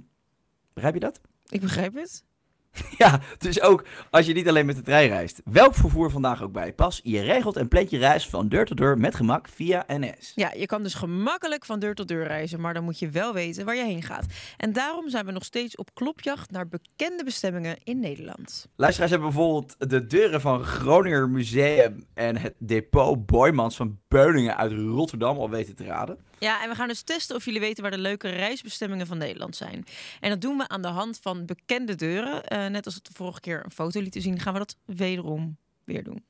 [0.72, 1.20] Begrijp je dat?
[1.48, 2.24] ik begrijp het.
[3.02, 5.40] Ja, dus ook als je niet alleen met de trein reist.
[5.44, 7.00] Welk vervoer vandaag ook bij pas.
[7.02, 10.32] Je regelt en plant je reis van deur tot deur met gemak via NS.
[10.34, 13.32] Ja, je kan dus gemakkelijk van deur tot deur reizen, maar dan moet je wel
[13.32, 14.26] weten waar je heen gaat.
[14.56, 18.68] En daarom zijn we nog steeds op klopjacht naar bekende bestemmingen in Nederland.
[18.76, 24.72] Luisteraars hebben bijvoorbeeld de deuren van Groninger Museum en het depot Boymans van Beuningen uit
[24.72, 26.18] Rotterdam al weten te raden.
[26.42, 29.56] Ja, en we gaan dus testen of jullie weten waar de leuke reisbestemmingen van Nederland
[29.56, 29.84] zijn.
[30.20, 32.44] En dat doen we aan de hand van bekende deuren.
[32.44, 35.56] Eh, net als we de vorige keer een foto lieten zien, gaan we dat wederom
[35.84, 36.24] weer doen.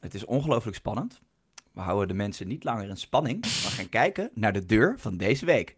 [0.00, 1.20] Het is ongelooflijk spannend.
[1.72, 5.16] We houden de mensen niet langer in spanning, maar gaan kijken naar de deur van
[5.16, 5.76] deze week.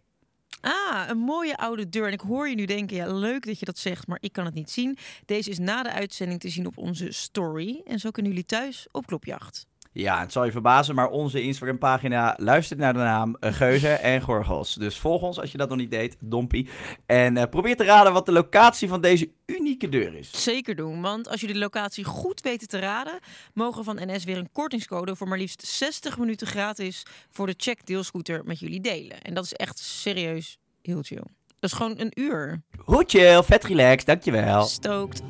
[0.61, 2.07] Ah, een mooie oude deur.
[2.07, 4.45] En ik hoor je nu denken, ja, leuk dat je dat zegt, maar ik kan
[4.45, 4.97] het niet zien.
[5.25, 7.81] Deze is na de uitzending te zien op onze story.
[7.85, 9.67] En zo kunnen jullie thuis op klopjacht.
[9.97, 14.21] Ja, het zal je verbazen, maar onze Instagram-pagina luistert naar de naam eh, Geuzen en
[14.21, 14.73] Gorgels.
[14.73, 16.69] Dus volg ons als je dat nog niet deed, Dompie.
[17.05, 20.43] En eh, probeer te raden wat de locatie van deze unieke deur is.
[20.43, 23.19] Zeker doen, want als jullie de locatie goed weten te raden,
[23.53, 27.85] mogen van NS weer een kortingscode voor maar liefst 60 minuten gratis voor de check
[27.85, 29.21] deelscooter met jullie delen.
[29.21, 31.23] En dat is echt serieus heel chill.
[31.59, 32.61] Dat is gewoon een uur.
[32.77, 34.65] Hoe chill, vet relaxed, dankjewel.
[34.65, 35.21] Stookt.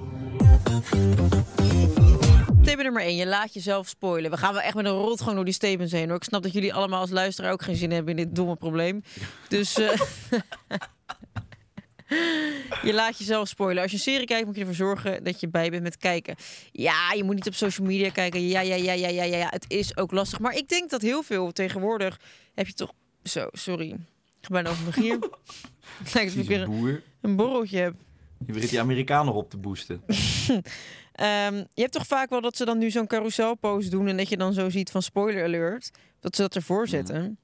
[2.75, 3.27] Statement nummer 1.
[3.27, 4.31] Je laat jezelf spoilen.
[4.31, 6.15] We gaan wel echt met een rotgang door die statements heen hoor.
[6.17, 9.03] Ik snap dat jullie allemaal als luisteraar ook geen zin hebben in dit domme probleem.
[9.47, 9.99] Dus eh,
[12.83, 13.81] je laat jezelf spoilen.
[13.81, 16.35] Als je een serie kijkt, moet je ervoor zorgen dat je bij bent met kijken.
[16.71, 18.47] Ja, je moet niet op social media kijken.
[18.47, 19.38] Ja, ja, ja, ja, ja, ja.
[19.38, 19.47] ja.
[19.49, 20.39] Het is ook lastig.
[20.39, 22.19] Maar ik denk dat heel veel tegenwoordig
[22.53, 22.91] heb je toch...
[23.23, 23.89] Zo, sorry.
[24.41, 25.19] Ik bijna over mijn gier.
[26.03, 27.93] Het lijkt alsof ik weer een- een borreltje heb.
[28.45, 30.01] Je begint die Amerikaan nog op te boosten.
[31.15, 34.08] Ehm, je hebt toch vaak wel dat ze dan nu zo'n carouselpost doen...
[34.08, 35.91] en dat je dan zo ziet van spoiler alert...
[36.19, 37.38] dat ze dat ervoor zetten.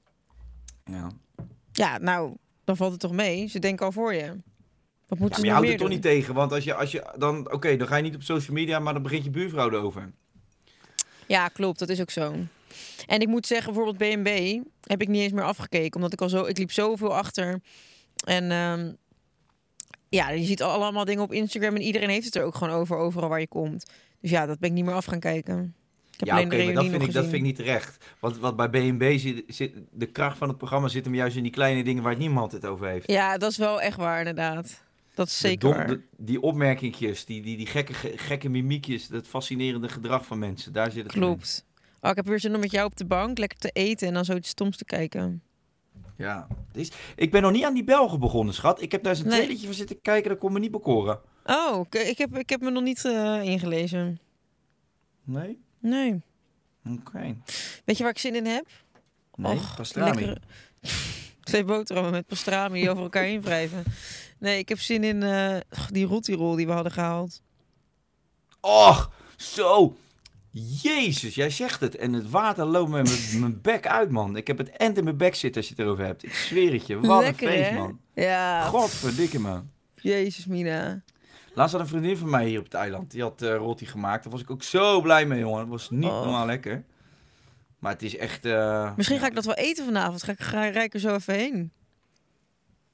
[0.84, 1.10] Ja.
[1.72, 3.48] Ja, nou, dan valt het toch mee.
[3.48, 4.26] Ze denken al voor je.
[5.06, 7.12] Wat moeten maar ze je houdt het toch niet tegen, want als je, als je
[7.18, 10.12] dan, oké, dan ga je niet op social media, maar dan begint je buurvrouw erover.
[11.26, 11.78] Ja, klopt.
[11.78, 12.34] Dat is ook zo.
[13.06, 14.28] En ik moet zeggen, bijvoorbeeld B&B
[14.80, 15.94] heb ik niet eens meer afgekeken.
[15.94, 16.44] Omdat ik al zo...
[16.44, 17.60] Ik liep zoveel achter.
[18.24, 18.92] En ehm,
[20.14, 21.74] ja, je ziet al- allemaal dingen op Instagram.
[21.74, 23.86] En iedereen heeft het er ook gewoon over, overal waar je komt.
[24.20, 25.74] Dus ja, dat ben ik niet meer af gaan kijken.
[26.10, 28.04] Ik heb Ja, oké, de maar dat vind, ik, dat vind ik niet terecht.
[28.18, 31.42] Want wat bij B&B zit, zit, de kracht van het programma zit hem juist in
[31.42, 33.10] die kleine dingen waar niemand het over heeft.
[33.10, 34.82] Ja, dat is wel echt waar, inderdaad.
[35.14, 35.86] Dat is zeker dom- waar.
[35.86, 40.72] de- die opmerkingjes, die, die, die gekke, ge- gekke mimiekjes, dat fascinerende gedrag van mensen,
[40.72, 41.28] daar zit het hem in.
[41.28, 41.64] Klopt.
[42.00, 44.14] Oh, ik heb weer zin om met jou op de bank lekker te eten en
[44.14, 45.42] dan zoiets stoms te kijken.
[46.22, 46.46] Ja.
[47.16, 48.82] Ik ben nog niet aan die Belgen begonnen, schat.
[48.82, 49.34] Ik heb daar eens een Nee.
[49.36, 51.20] trailertje van zitten kijken, dat kon me niet bekoren.
[51.44, 54.20] Oh, ik, heb, ik heb me nog niet eh, ingelezen.
[55.24, 55.60] Nee?
[55.78, 56.20] Nee.
[56.88, 57.36] Oké.
[57.84, 58.66] Weet je waar ik zin in heb?
[59.34, 60.10] Nee, Och, pastrami.
[60.10, 60.40] lekkere-
[61.40, 63.84] Twee boterhammen met pastrami over elkaar heen wrijven.
[64.38, 65.56] Nee, ik heb zin in eh,
[65.88, 67.42] die rotirol die we hadden gehaald.
[68.60, 69.96] Och, zo.
[70.82, 71.96] Jezus, jij zegt het.
[71.96, 74.36] En het water loopt me mijn- mijn bek uit, man.
[74.36, 76.22] Ik heb het end in mijn bek zitten als je het erover hebt.
[76.24, 77.00] Ik zweer het je.
[77.00, 77.76] Wat Lekker, een feest, hè?
[77.76, 78.00] man.
[78.14, 78.62] Ja.
[78.66, 79.70] Godverdikke, man.
[79.94, 81.02] Jezus, Mina.
[81.54, 83.10] Laatst had een vriendin van mij hier op het eiland.
[83.10, 84.22] Die had eh roti gemaakt.
[84.22, 85.58] Daar was ik ook zo blij mee, jongen.
[85.58, 86.22] Dat was niet Oh.
[86.22, 86.84] normaal lekker.
[87.78, 88.44] Maar het is echt...
[88.44, 90.22] eh, Misschien ga ik dat wel eten vanavond.
[90.22, 91.72] Ga ik, ga, ik er zo even heen.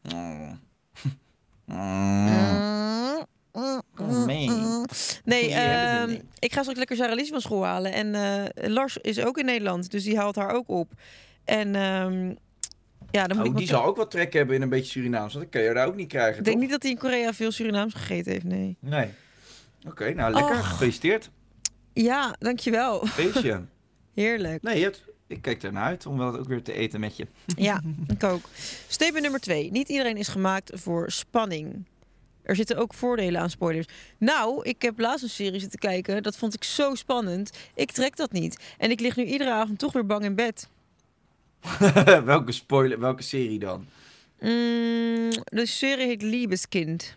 [0.03, 0.61] Mm.
[1.65, 3.27] Mm.
[3.59, 4.87] Oh, man.
[5.25, 7.93] Nee, ehm, ik ga straks lekker Sarah Lies van school halen.
[7.93, 10.91] En eh, Lars is ook in Nederland, dus die haalt haar ook op.
[11.45, 12.35] En ehm,
[13.11, 15.33] ja, dan moet Oh, ik die zal ook wat trek hebben in een beetje Surinaams.
[15.33, 16.61] Want dat kan je daar ook niet krijgen, Ik denk toch?
[16.65, 18.77] niet dat hij in Korea veel Surinaams gegeten heeft, nee.
[18.81, 19.09] Nee.
[19.87, 20.55] Oké, nou lekker.
[20.57, 21.31] Gefeliciteerd.
[21.93, 23.07] Ja, dankjewel.
[23.07, 23.63] Feestje.
[24.15, 24.63] Heerlijk.
[24.63, 27.27] Nee, het, ik kijk er naar uit om wel ook weer te eten met je.
[27.57, 28.43] Ja, ik ook.
[28.89, 29.71] Statement nummer twee.
[29.71, 31.85] Niet iedereen is gemaakt voor spanning.
[32.49, 33.87] Er zitten ook voordelen aan spoilers.
[34.19, 36.23] Nou, ik heb laatst een serie zitten kijken.
[36.23, 37.51] Dat vond ik zo spannend.
[37.75, 38.75] Ik trek dat niet.
[38.79, 40.69] En ik lig nu iedere avond toch weer bang in bed.
[42.25, 43.87] welke spoiler, welke serie dan?
[44.41, 47.17] Mm, de serie heet Liebeskind.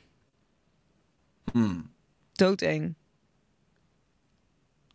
[1.51, 1.91] Hmm.
[2.31, 2.93] Doodeng.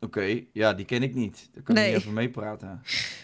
[0.01, 1.49] Oké, ja, die ken ik niet.
[1.53, 1.91] Daar kan ik Nee.
[1.91, 2.83] niet over meepraten.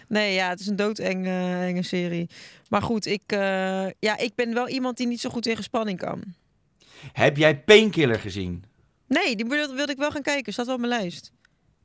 [0.09, 2.29] Nee, ja, het is een doodenge enge serie.
[2.69, 3.39] Maar goed, ik, eh,
[3.99, 6.23] ja, ik ben wel iemand die niet zo goed tegen spanning kan.
[7.13, 8.65] Heb jij Painkiller gezien?
[9.07, 10.53] Nee, die wilde, wilde ik wel gaan kijken.
[10.53, 11.33] Staat wel op mijn lijst.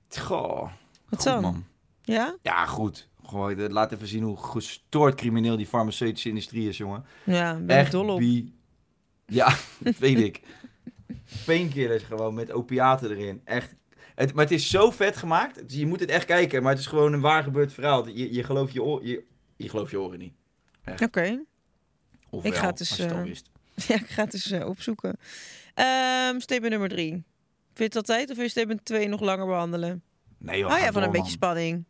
[0.10, 0.72] Goh, Wat
[1.10, 1.42] goed, dan?
[1.42, 1.66] man.
[2.02, 2.36] Ja?
[2.42, 3.08] Ja, goed.
[3.26, 7.06] Gewoon, eh, laat even zien hoe gestoord crimineel die farmaceutische industrie is, jongen.
[7.24, 8.20] Ja, ben ik Echt dol op.
[8.20, 8.54] bi-
[9.26, 10.42] Ja, dat weet ik.
[11.46, 13.42] Painkillers gewoon met opiaten erin.
[13.44, 13.76] Echt.
[14.16, 15.68] Het, maar het is zo vet gemaakt.
[15.70, 16.62] Dus je moet het echt kijken.
[16.64, 18.08] Maar het is gewoon een waar gebeurd verhaal.
[18.08, 19.24] Je, je, gelooft, je, oor, je,
[19.58, 20.34] je gelooft je oren niet.
[21.04, 21.44] Oké.
[22.30, 23.50] Of Ik wel, ga het dus, als je het al wist.
[23.88, 25.18] Ja, ik ga het eens eh, opzoeken.
[25.74, 27.12] Ehm statement nummer drie.
[27.74, 30.04] Vind je het altijd of wil je statement 2 nog langer behandelen?
[30.38, 31.86] Nee, joh, oh ja, van door, een beetje spanning.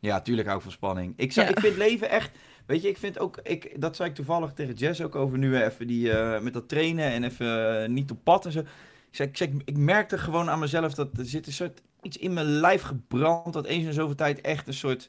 [0.00, 1.12] Ja, tuurlijk hou ik van spanning.
[1.16, 1.52] Ik, zou, Ja.
[1.52, 2.30] ik vind leven echt...
[2.66, 3.40] Weet je, ik vind ook...
[3.42, 6.68] Ik, dat zei ik toevallig tegen Jess ook over nu even die, eh, met dat
[6.68, 8.58] trainen en even eh, niet op pad en zo.
[8.60, 8.66] Ik,
[9.10, 12.32] zei, ik, zei, ik merkte gewoon aan mezelf dat er zit een soort iets in
[12.32, 13.52] mijn lijf gebrand.
[13.52, 15.08] Dat eens in zoveel tijd echt een soort,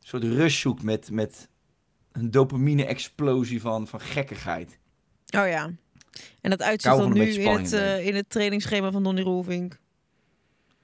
[0.00, 1.48] soort rush zoekt met, met
[2.12, 4.78] een dopamine-explosie van, van gekkigheid.
[5.38, 5.70] Oh ja.
[6.40, 9.78] En dat uitzicht dan nu in het, eh, in het trainingsschema van Donny Roelvink.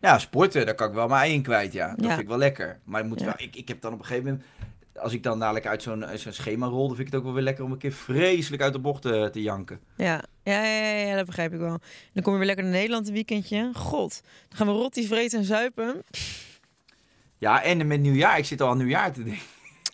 [0.00, 1.88] Ja, sporten, daar kan ik wel ei in kwijt, ja.
[1.88, 2.08] Dat Ja.
[2.08, 2.80] vind ik wel lekker.
[2.84, 3.24] Maar ik, moet Ja.
[3.24, 4.44] wel, ik, ik heb dan op een gegeven moment...
[4.96, 7.24] Als ik dan dadelijk uit zo'n uit zo'n schema rol, dan vind ik het ook
[7.26, 9.80] wel weer lekker om een keer vreselijk uit de bocht te, te janken.
[9.96, 10.22] Ja.
[10.42, 11.78] Ja, ja, ja, ja, dat begrijp ik wel.
[12.12, 13.70] Dan kom je weer lekker naar Nederland een weekendje.
[13.74, 16.02] God, dan gaan we rotti vreten en zuipen.
[17.38, 18.38] Ja, en met nieuwjaar.
[18.38, 19.42] Ik zit al aan nieuwjaar te denken.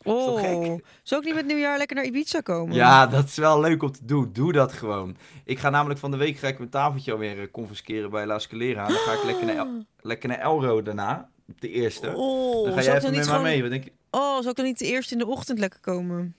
[0.09, 0.85] Oh, gek?
[1.03, 2.75] zou ik niet met nieuwjaar lekker naar Ibiza komen?
[2.75, 4.31] Ja, dat is wel leuk om te doen.
[4.33, 5.17] Doe dat gewoon.
[5.45, 8.39] Ik ga namelijk van de week ga ik mijn tafeltje alweer eh, confisceren bij La
[8.39, 8.87] Scalera.
[8.87, 11.29] Dan ga ik lekker naar, El- lekker naar Elro daarna.
[11.59, 12.13] De eerste.
[12.17, 13.61] Oh, dan ga jij even met niet mij mee.
[13.63, 13.93] Wat denk je?
[14.11, 16.35] Oh, zou ik dan niet de eerste in de ochtend lekker komen?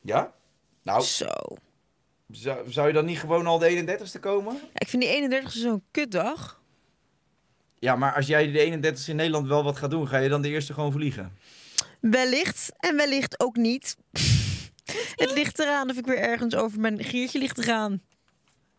[0.00, 0.32] Ja?
[0.82, 1.26] Nou, Zo.
[2.30, 4.54] zou, zou je dan niet gewoon al de 31ste komen?
[4.54, 6.60] Ja, ik vind die 31 zo'n kutdag.
[7.78, 10.42] Ja, maar als jij de 31ste in Nederland wel wat gaat doen, ga je dan
[10.42, 11.32] de eerste gewoon vliegen?
[12.02, 13.96] Wellicht en wellicht ook niet.
[15.22, 18.02] Het ligt eraan of ik weer ergens over mijn giertje ligt te gaan.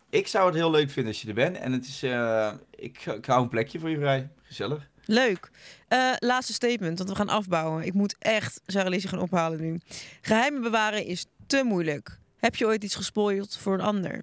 [0.09, 1.57] Ik zou het heel leuk vinden als je er bent.
[1.57, 4.29] En het is, eh, ik, ik hou een plekje voor je vrij.
[4.41, 4.89] Gezellig.
[5.05, 5.49] Leuk.
[5.87, 7.85] Eh, laatste statement, want we gaan afbouwen.
[7.85, 9.79] Ik moet echt Sarah Lizzie gaan ophalen nu.
[10.21, 12.19] Geheimen bewaren is te moeilijk.
[12.37, 14.21] Heb je ooit iets gespoild voor een ander?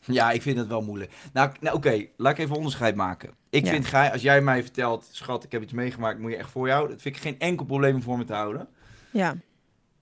[0.00, 1.12] Ja, ik vind het wel moeilijk.
[1.32, 3.34] Nou, nou oké, laat ik even onderscheid maken.
[3.50, 3.70] Ik Ja.
[3.70, 6.66] vind, Gij, als jij mij vertelt, schat, ik heb iets meegemaakt, moet je echt voor
[6.66, 6.88] jou.
[6.88, 8.68] Dat vind ik geen enkel probleem om voor me te houden.
[9.12, 9.36] Ja.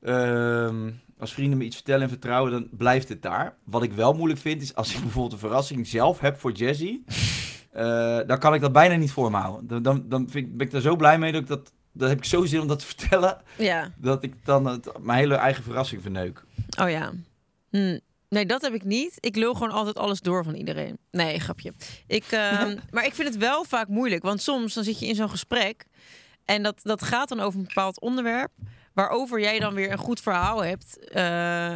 [0.02, 3.54] Ehm, als vrienden me iets vertellen en vertrouwen, dan blijft het daar.
[3.64, 7.04] Wat ik wel moeilijk vind, is als ik bijvoorbeeld een verrassing zelf heb voor Jessie,
[7.72, 9.66] eh, dan kan ik dat bijna niet voor me houden.
[9.66, 12.08] Dan, dan, dan vind ik, ben ik daar zo blij mee dat ik dat, dat
[12.08, 13.92] heb ik zo zin om dat te vertellen, Ja.
[13.96, 16.44] dat ik dan het, mijn hele eigen verrassing verneuk.
[16.82, 17.12] Oh ja.
[17.70, 17.98] Hm.
[18.28, 19.14] Nee, dat heb ik niet.
[19.20, 20.98] Ik lul gewoon altijd alles door van iedereen.
[21.10, 21.72] Nee, grapje.
[22.06, 24.22] Ik, ehm, maar ik vind het wel vaak moeilijk.
[24.22, 25.86] Want soms dan zit je in zo'n gesprek.
[26.44, 28.50] En dat, dat gaat dan over een bepaald onderwerp.
[28.92, 30.98] Waarover jij dan weer een goed verhaal hebt.
[31.08, 31.74] eh,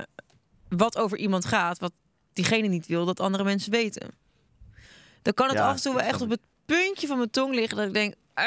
[0.69, 1.79] wat over iemand gaat.
[1.79, 1.93] Wat
[2.33, 4.11] diegene niet wil dat andere mensen weten.
[5.23, 7.55] Dan kan het Ja, af en toe wel echt op het puntje van mijn tong
[7.55, 7.77] liggen.
[7.77, 8.45] Dat ik denk, eh,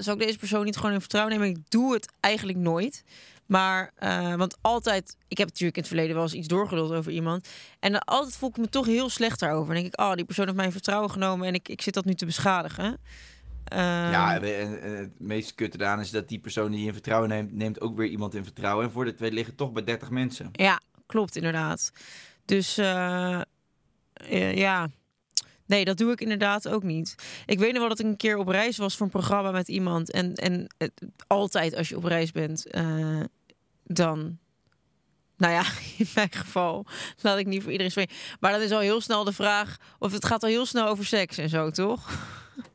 [0.00, 1.48] zou ik deze persoon niet gewoon in vertrouwen nemen?
[1.48, 3.04] Ik doe het eigenlijk nooit.
[3.46, 7.12] Maar, eh, want altijd, ik heb natuurlijk in het verleden wel eens iets doorgeluld over
[7.12, 7.48] iemand.
[7.80, 9.74] En dan altijd voel ik me toch heel slecht daarover.
[9.74, 12.04] Dan denk ik, oh, die persoon heeft mijn vertrouwen genomen en ik, ik zit dat
[12.04, 12.98] nu te beschadigen.
[13.64, 13.80] Ehm,
[14.10, 17.28] Ja, en, en het meest kutte eraan is dat die persoon die je in vertrouwen
[17.28, 18.84] neemt, neemt ook weer iemand in vertrouwen.
[18.84, 20.48] En voor de twee liggen toch bij 30 mensen.
[20.52, 21.92] Ja, klopt inderdaad.
[22.44, 23.40] Dus eh,
[24.12, 24.88] eh, ja,
[25.66, 27.14] nee, dat doe ik inderdaad ook niet.
[27.46, 29.68] Ik weet nog wel dat ik een keer op reis was voor een programma met
[29.68, 30.10] iemand.
[30.10, 30.92] En, en het,
[31.26, 32.66] altijd als je op reis bent,
[33.86, 34.38] dan...
[35.36, 35.64] Nou ja,
[35.98, 36.86] in mijn geval
[37.20, 38.16] laat ik niet voor iedereen spreken.
[38.40, 39.76] Maar dan is al heel snel de vraag...
[39.98, 42.10] of het gaat al heel snel over seks en zo, toch?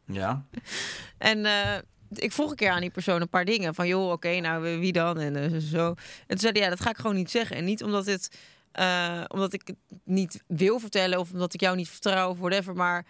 [0.05, 0.45] Ja.
[1.17, 1.77] En eh,
[2.09, 3.75] ik vroeg een keer aan die persoon een paar dingen.
[3.75, 5.19] Van joh, oké, nou wie dan?
[5.19, 5.87] En eh, zo.
[5.87, 5.95] En
[6.27, 7.55] toen zei hij, ja, dat ga ik gewoon niet zeggen.
[7.55, 8.37] En niet omdat, het,
[8.71, 11.19] eh, omdat ik het niet wil vertellen...
[11.19, 12.73] of omdat ik jou niet vertrouw of whatever.
[12.73, 13.05] Maar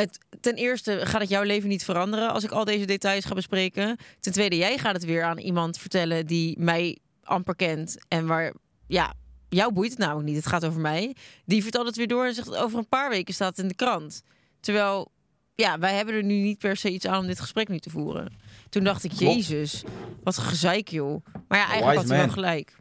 [0.00, 2.32] het, ten eerste gaat het jouw leven niet veranderen...
[2.32, 3.96] als ik al deze details ga bespreken.
[4.20, 6.26] Ten tweede, jij gaat het weer aan iemand vertellen...
[6.26, 7.96] die mij amper kent.
[8.08, 8.54] En waar,
[8.86, 9.14] ja,
[9.48, 10.36] jou boeit het namelijk niet.
[10.36, 11.16] Het gaat over mij.
[11.44, 12.56] Die vertelt het weer door en zegt...
[12.56, 14.22] over een paar weken staat het in de krant.
[14.60, 15.12] Terwijl
[15.54, 17.90] ja, wij hebben er nu niet per se iets aan om dit gesprek nu te
[17.90, 18.32] voeren.
[18.68, 19.84] Toen dacht ik, jezus,
[20.22, 21.24] wat een gezeik, joh.
[21.48, 22.76] Maar ja, eigenlijk had hij wel gelijk.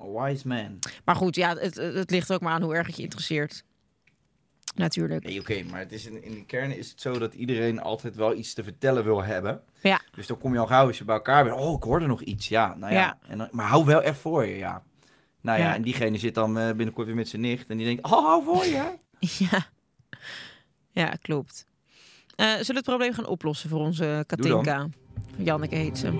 [0.00, 0.78] A wise man.
[1.04, 3.64] Maar goed, ja, het, het het ligt ook maar aan hoe erg het je interesseert.
[4.74, 5.24] Natuurlijk.
[5.24, 8.16] Nee, oké, maar het is in, in de kern is het zo dat iedereen altijd
[8.16, 9.60] wel iets te vertellen wil hebben.
[9.82, 10.00] Ja.
[10.14, 11.56] Dus dan kom je al gauw als je bij elkaar bent.
[11.56, 12.48] Oh, ik hoorde nog iets.
[12.48, 12.98] Ja, nou ja.
[13.00, 13.18] Ja.
[13.28, 14.82] En dan, maar hou wel echt voor je, ja.
[15.40, 15.74] Nou ja, Ja.
[15.74, 17.68] en diegene zit dan eh, binnenkort weer met zijn nicht.
[17.68, 18.98] En die denkt, oh, hou voor je.
[19.50, 19.66] Ja,
[20.90, 21.66] ja klopt.
[22.36, 24.88] Eh, zullen we het probleem gaan oplossen voor onze Katinka?
[25.36, 26.12] Janneke heet ze.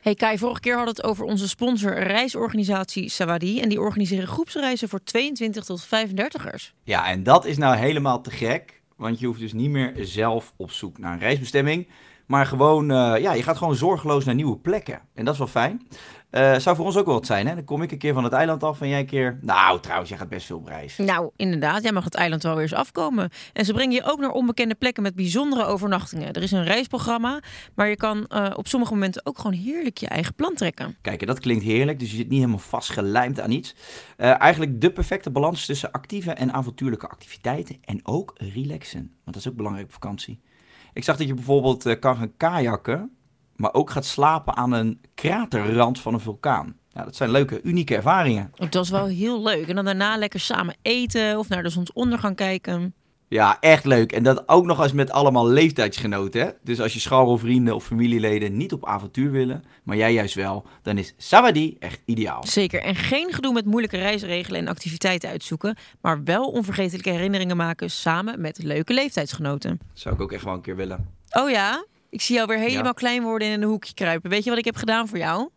[0.00, 3.60] Hey Kai, vorige keer hadden we het over onze sponsor reisorganisatie Sawadi.
[3.60, 6.74] En die organiseren groepsreizen voor 22 tot 35ers.
[6.82, 8.80] Ja, en dat is nou helemaal te gek.
[8.96, 11.88] Want je hoeft dus niet meer zelf op zoek naar een reisbestemming.
[12.28, 15.00] Maar gewoon, eh, ja, je gaat gewoon zorgeloos naar nieuwe plekken.
[15.14, 15.86] En dat is wel fijn.
[16.30, 17.54] Eh, zou voor ons ook wel wat zijn, hè?
[17.54, 19.38] Dan kom ik een keer van het eiland af en jij een keer...
[19.42, 20.96] Nou, trouwens, jij gaat best veel op reis.
[20.96, 23.30] Nou, inderdaad, jij mag het eiland wel weer eens afkomen.
[23.52, 26.32] En ze brengen je ook naar onbekende plekken met bijzondere overnachtingen.
[26.32, 27.40] Er is een reisprogramma,
[27.74, 30.96] maar je kan eh, op sommige momenten ook gewoon heerlijk je eigen plan trekken.
[31.02, 33.74] Kijk, en dat klinkt heerlijk, dus je zit niet helemaal vastgelijmd aan iets.
[34.16, 39.00] Eigenlijk de perfecte balans tussen actieve en avontuurlijke activiteiten en ook relaxen.
[39.00, 40.40] Want dat is ook belangrijk op vakantie.
[40.98, 43.16] Ik zag dat je bijvoorbeeld eh, kan gaan kajakken,
[43.56, 46.76] maar ook gaat slapen aan een kraterrand van een vulkaan.
[46.88, 48.52] Ja, dat zijn leuke, unieke ervaringen.
[48.68, 49.68] Dat is wel heel leuk.
[49.68, 52.94] En dan daarna lekker samen eten of naar de zonsondergang kijken.
[53.30, 54.12] Ja, echt leuk.
[54.12, 56.40] En dat ook nog eens met allemaal leeftijdsgenoten.
[56.40, 56.50] Hè?
[56.62, 60.98] Dus als je schoolvrienden of familieleden niet op avontuur willen, maar jij juist wel, dan
[60.98, 62.46] is Sawadee echt ideaal.
[62.46, 62.82] Zeker.
[62.82, 65.76] En geen gedoe met moeilijke reisregelen en activiteiten uitzoeken.
[66.00, 69.80] Maar wel onvergetelijke herinneringen maken samen met leuke leeftijdsgenoten.
[69.92, 71.08] Zou ik ook echt wel een keer willen.
[71.30, 71.84] Oh ja?
[72.10, 72.92] Ik zie jou weer helemaal Ja.
[72.92, 74.30] klein worden en in een hoekje kruipen.
[74.30, 75.48] Weet je wat ik heb gedaan voor jou?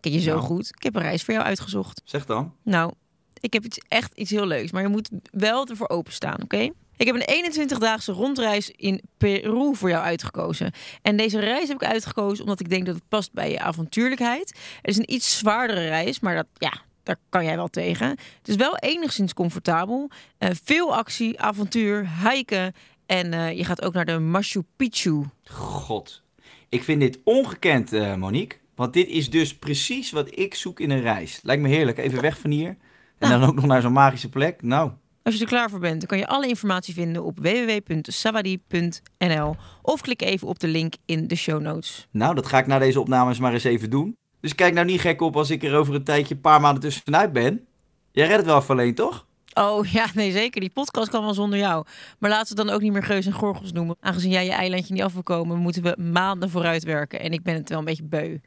[0.00, 0.40] Ken je zo Nou.
[0.42, 0.68] goed.
[0.76, 2.02] Ik heb een reis voor jou uitgezocht.
[2.04, 2.54] Zeg dan.
[2.62, 2.92] Nou,
[3.40, 6.70] ik heb iets, echt iets heel leuks, maar je moet wel ervoor openstaan, oké?
[6.96, 10.72] Ik heb een 21-daagse rondreis in Peru voor jou uitgekozen.
[11.02, 14.58] En deze reis heb ik uitgekozen omdat ik denk dat het past bij je avontuurlijkheid.
[14.76, 18.08] Het is een iets zwaardere reis, maar dat, ja, daar kan jij wel tegen.
[18.08, 20.10] Het is wel enigszins comfortabel.
[20.38, 22.72] Eh, veel actie, avontuur, hiken.
[23.06, 25.24] En eh, je gaat ook naar de Machu Picchu.
[25.44, 26.22] God.
[26.68, 28.58] Ik vind dit ongekend, eh, Monique.
[28.74, 31.40] Want dit is dus precies wat ik zoek in een reis.
[31.42, 31.98] Lijkt me heerlijk.
[31.98, 32.76] Even weg van hier.
[33.18, 34.62] En dan ook nog naar zo'n magische plek.
[34.62, 34.90] Nou,
[35.24, 40.00] Als je er klaar voor bent, dan kan je alle informatie vinden op www.sawadi.nl of
[40.00, 42.06] klik even op de link in de show notes.
[42.10, 44.16] nou, dat ga ik na deze opnames maar eens even doen.
[44.40, 46.82] Dus kijk nou niet gek op als ik er over een tijdje een paar maanden
[46.82, 47.66] tussenuit ben.
[48.12, 49.26] Jij redt het wel even alleen, toch?
[49.54, 50.60] Oh ja, nee zeker.
[50.60, 51.84] Die podcast kan wel zonder jou.
[52.18, 53.96] Maar laten we het dan ook niet meer Geus en Gorgels noemen.
[54.00, 57.20] Aangezien jij je eilandje niet af wil komen, moeten we maanden vooruit werken.
[57.20, 58.38] En ik ben het wel een beetje beu.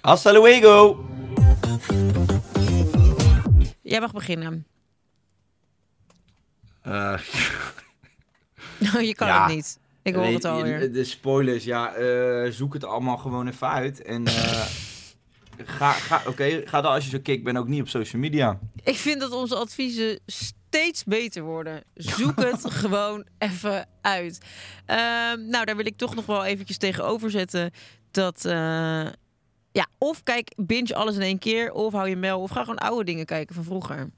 [0.00, 1.04] Hasta luego!
[3.82, 4.66] Jij mag beginnen.
[6.82, 7.18] Eh,
[8.94, 9.44] Oh, je kan Ja.
[9.46, 9.78] het niet.
[10.02, 10.92] Ik hoor weet het alweer.
[10.92, 14.02] De, spoilers, ja, eh, zoek het allemaal gewoon even uit.
[14.02, 14.34] En eh,
[15.78, 18.58] ga, ga, oké, ga dan als je zo kick bent ook niet op social media.
[18.84, 21.82] Ik vind dat onze adviezen steeds beter worden.
[21.94, 24.38] Zoek het gewoon even uit.
[24.86, 27.70] Ehm, nou, daar wil ik toch nog wel eventjes tegenover zetten.
[28.10, 28.42] Dat,
[29.72, 31.72] ja, of kijk, binge alles in één keer.
[31.72, 32.40] Of hou je mel.
[32.40, 34.10] Of ga gewoon oude dingen kijken van vroeger.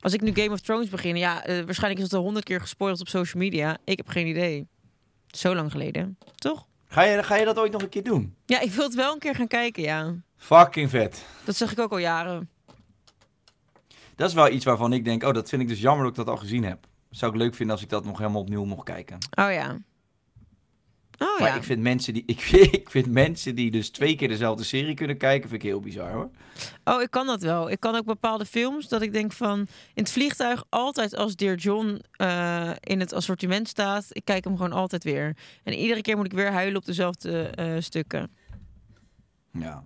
[0.00, 2.60] Als ik nu Game of Thrones begin, ja, eh, waarschijnlijk is het al honderd keer
[2.60, 3.78] gespoild op social media.
[3.84, 4.66] Ik heb geen idee.
[5.26, 6.66] Zo lang geleden, toch?
[6.88, 8.34] Ga je, ga je dat ooit nog een keer doen?
[8.46, 10.14] Ja, ik wil het wel een keer gaan kijken, ja.
[10.36, 11.24] Fucking vet.
[11.44, 12.50] Dat zeg ik ook al jaren.
[14.16, 16.24] Dat is wel iets waarvan ik denk, oh, dat vind ik dus jammer dat ik
[16.24, 16.86] dat al gezien heb.
[17.10, 19.18] Zou ik leuk vinden als ik dat nog helemaal opnieuw mocht kijken.
[19.34, 19.78] Oh ja.
[21.18, 21.54] Oh maar ja.
[21.54, 24.94] ik vind, mensen die, ik, vind, ik vind mensen die dus twee keer dezelfde serie
[24.94, 26.30] kunnen kijken, vind ik heel bizar hoor.
[26.84, 27.70] Oh, ik kan dat wel.
[27.70, 29.58] Ik kan ook bepaalde films dat ik denk van
[29.94, 34.56] in het vliegtuig altijd als Dear John eh, in het assortiment staat, ik kijk hem
[34.56, 35.36] gewoon altijd weer.
[35.62, 38.30] En iedere keer moet ik weer huilen op dezelfde eh, stukken.
[39.52, 39.84] Ja.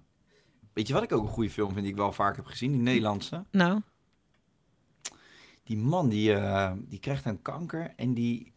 [0.72, 2.72] Weet je wat ik ook een goede film vind die ik wel vaak heb gezien?
[2.72, 3.44] Die Nederlandse.
[3.50, 3.80] Nou,
[5.64, 8.52] Die man die, eh, die krijgt een kanker en die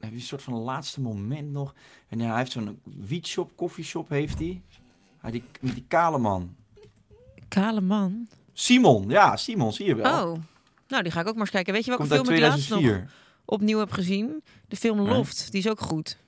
[0.00, 1.74] heb je een soort van laatste moment nog.
[2.08, 4.62] En ja, hij heeft zo'n wietshop, koffieshop heeft hij.
[5.18, 6.56] Hij die, met die kale man.
[7.48, 8.28] kale man.
[8.52, 10.32] Simon, ja, Simon, zie je wel.
[10.32, 10.38] Oh.
[10.88, 11.72] Nou, die ga ik ook maar eens kijken.
[11.72, 13.12] Weet je welke Komt film ik laatst nog 2004.
[13.44, 14.42] opnieuw heb gezien?
[14.68, 15.06] De film Nee.
[15.06, 15.50] Loft.
[15.52, 16.18] Die is ook goed.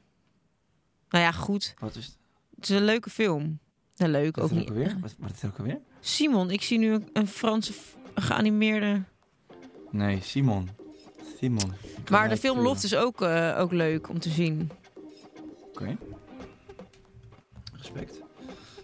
[1.08, 1.74] Nou ja, goed.
[1.78, 2.18] Wat is het?
[2.54, 3.58] Het is een leuke film.
[3.96, 4.62] Nou, leuk Wat ook niet.
[4.62, 4.96] ook alweer?
[5.00, 5.80] Wat, wat is het ook alweer?
[6.00, 7.72] Simon, ik zie nu een, een Franse
[8.14, 9.02] geanimeerde
[9.90, 10.68] Nee, Simon.
[11.40, 11.72] Simon.
[12.10, 12.72] Maar de het film voelen.
[12.72, 14.70] Loft is ook, eh, ook leuk om te zien.
[15.68, 15.96] Oké.
[17.76, 18.20] Respect.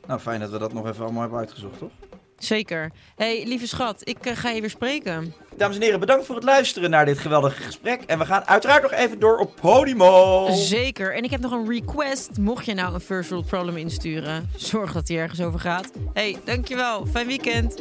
[0.07, 1.91] Nou, fijn dat we dat nog even allemaal hebben uitgezocht, toch?
[2.39, 2.93] Zeker.
[3.17, 5.35] hey, lieve schat, ik eh, ga je weer spreken.
[5.57, 8.03] Dames en heren, bedankt voor het luisteren naar dit geweldige gesprek.
[8.03, 10.49] En we gaan uiteraard nog even door op Podimo.
[10.51, 11.15] Zeker.
[11.15, 12.39] En ik heb nog een request.
[12.39, 15.91] Mocht je nou een first world problem insturen, zorg dat die ergens over gaat.
[16.13, 17.07] hey, dankjewel.
[17.07, 17.81] Fijn weekend.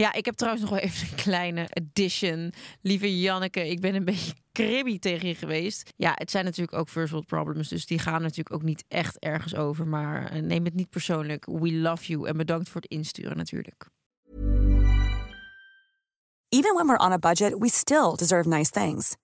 [0.00, 2.52] Ja, ik heb trouwens nog wel even een kleine addition.
[2.82, 5.92] Lieve Janneke, ik ben een beetje cribby tegen je geweest.
[5.96, 9.18] Ja, het zijn natuurlijk ook first world problems, dus die gaan natuurlijk ook niet echt
[9.18, 9.86] ergens over.
[9.86, 11.46] Maar eh, neem het niet persoonlijk.
[11.46, 13.88] We love you en bedankt voor het insturen natuurlijk.
[16.48, 19.16] Even when we're on a budget, we still deserve nice things.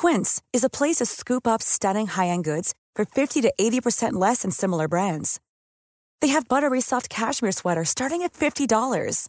[0.00, 4.40] Quince is a place to scoop up stunning high-end goods for 50 to 80% less
[4.40, 5.38] than similar brands.
[6.20, 9.28] They have buttery soft cashmere sweaters starting at $50,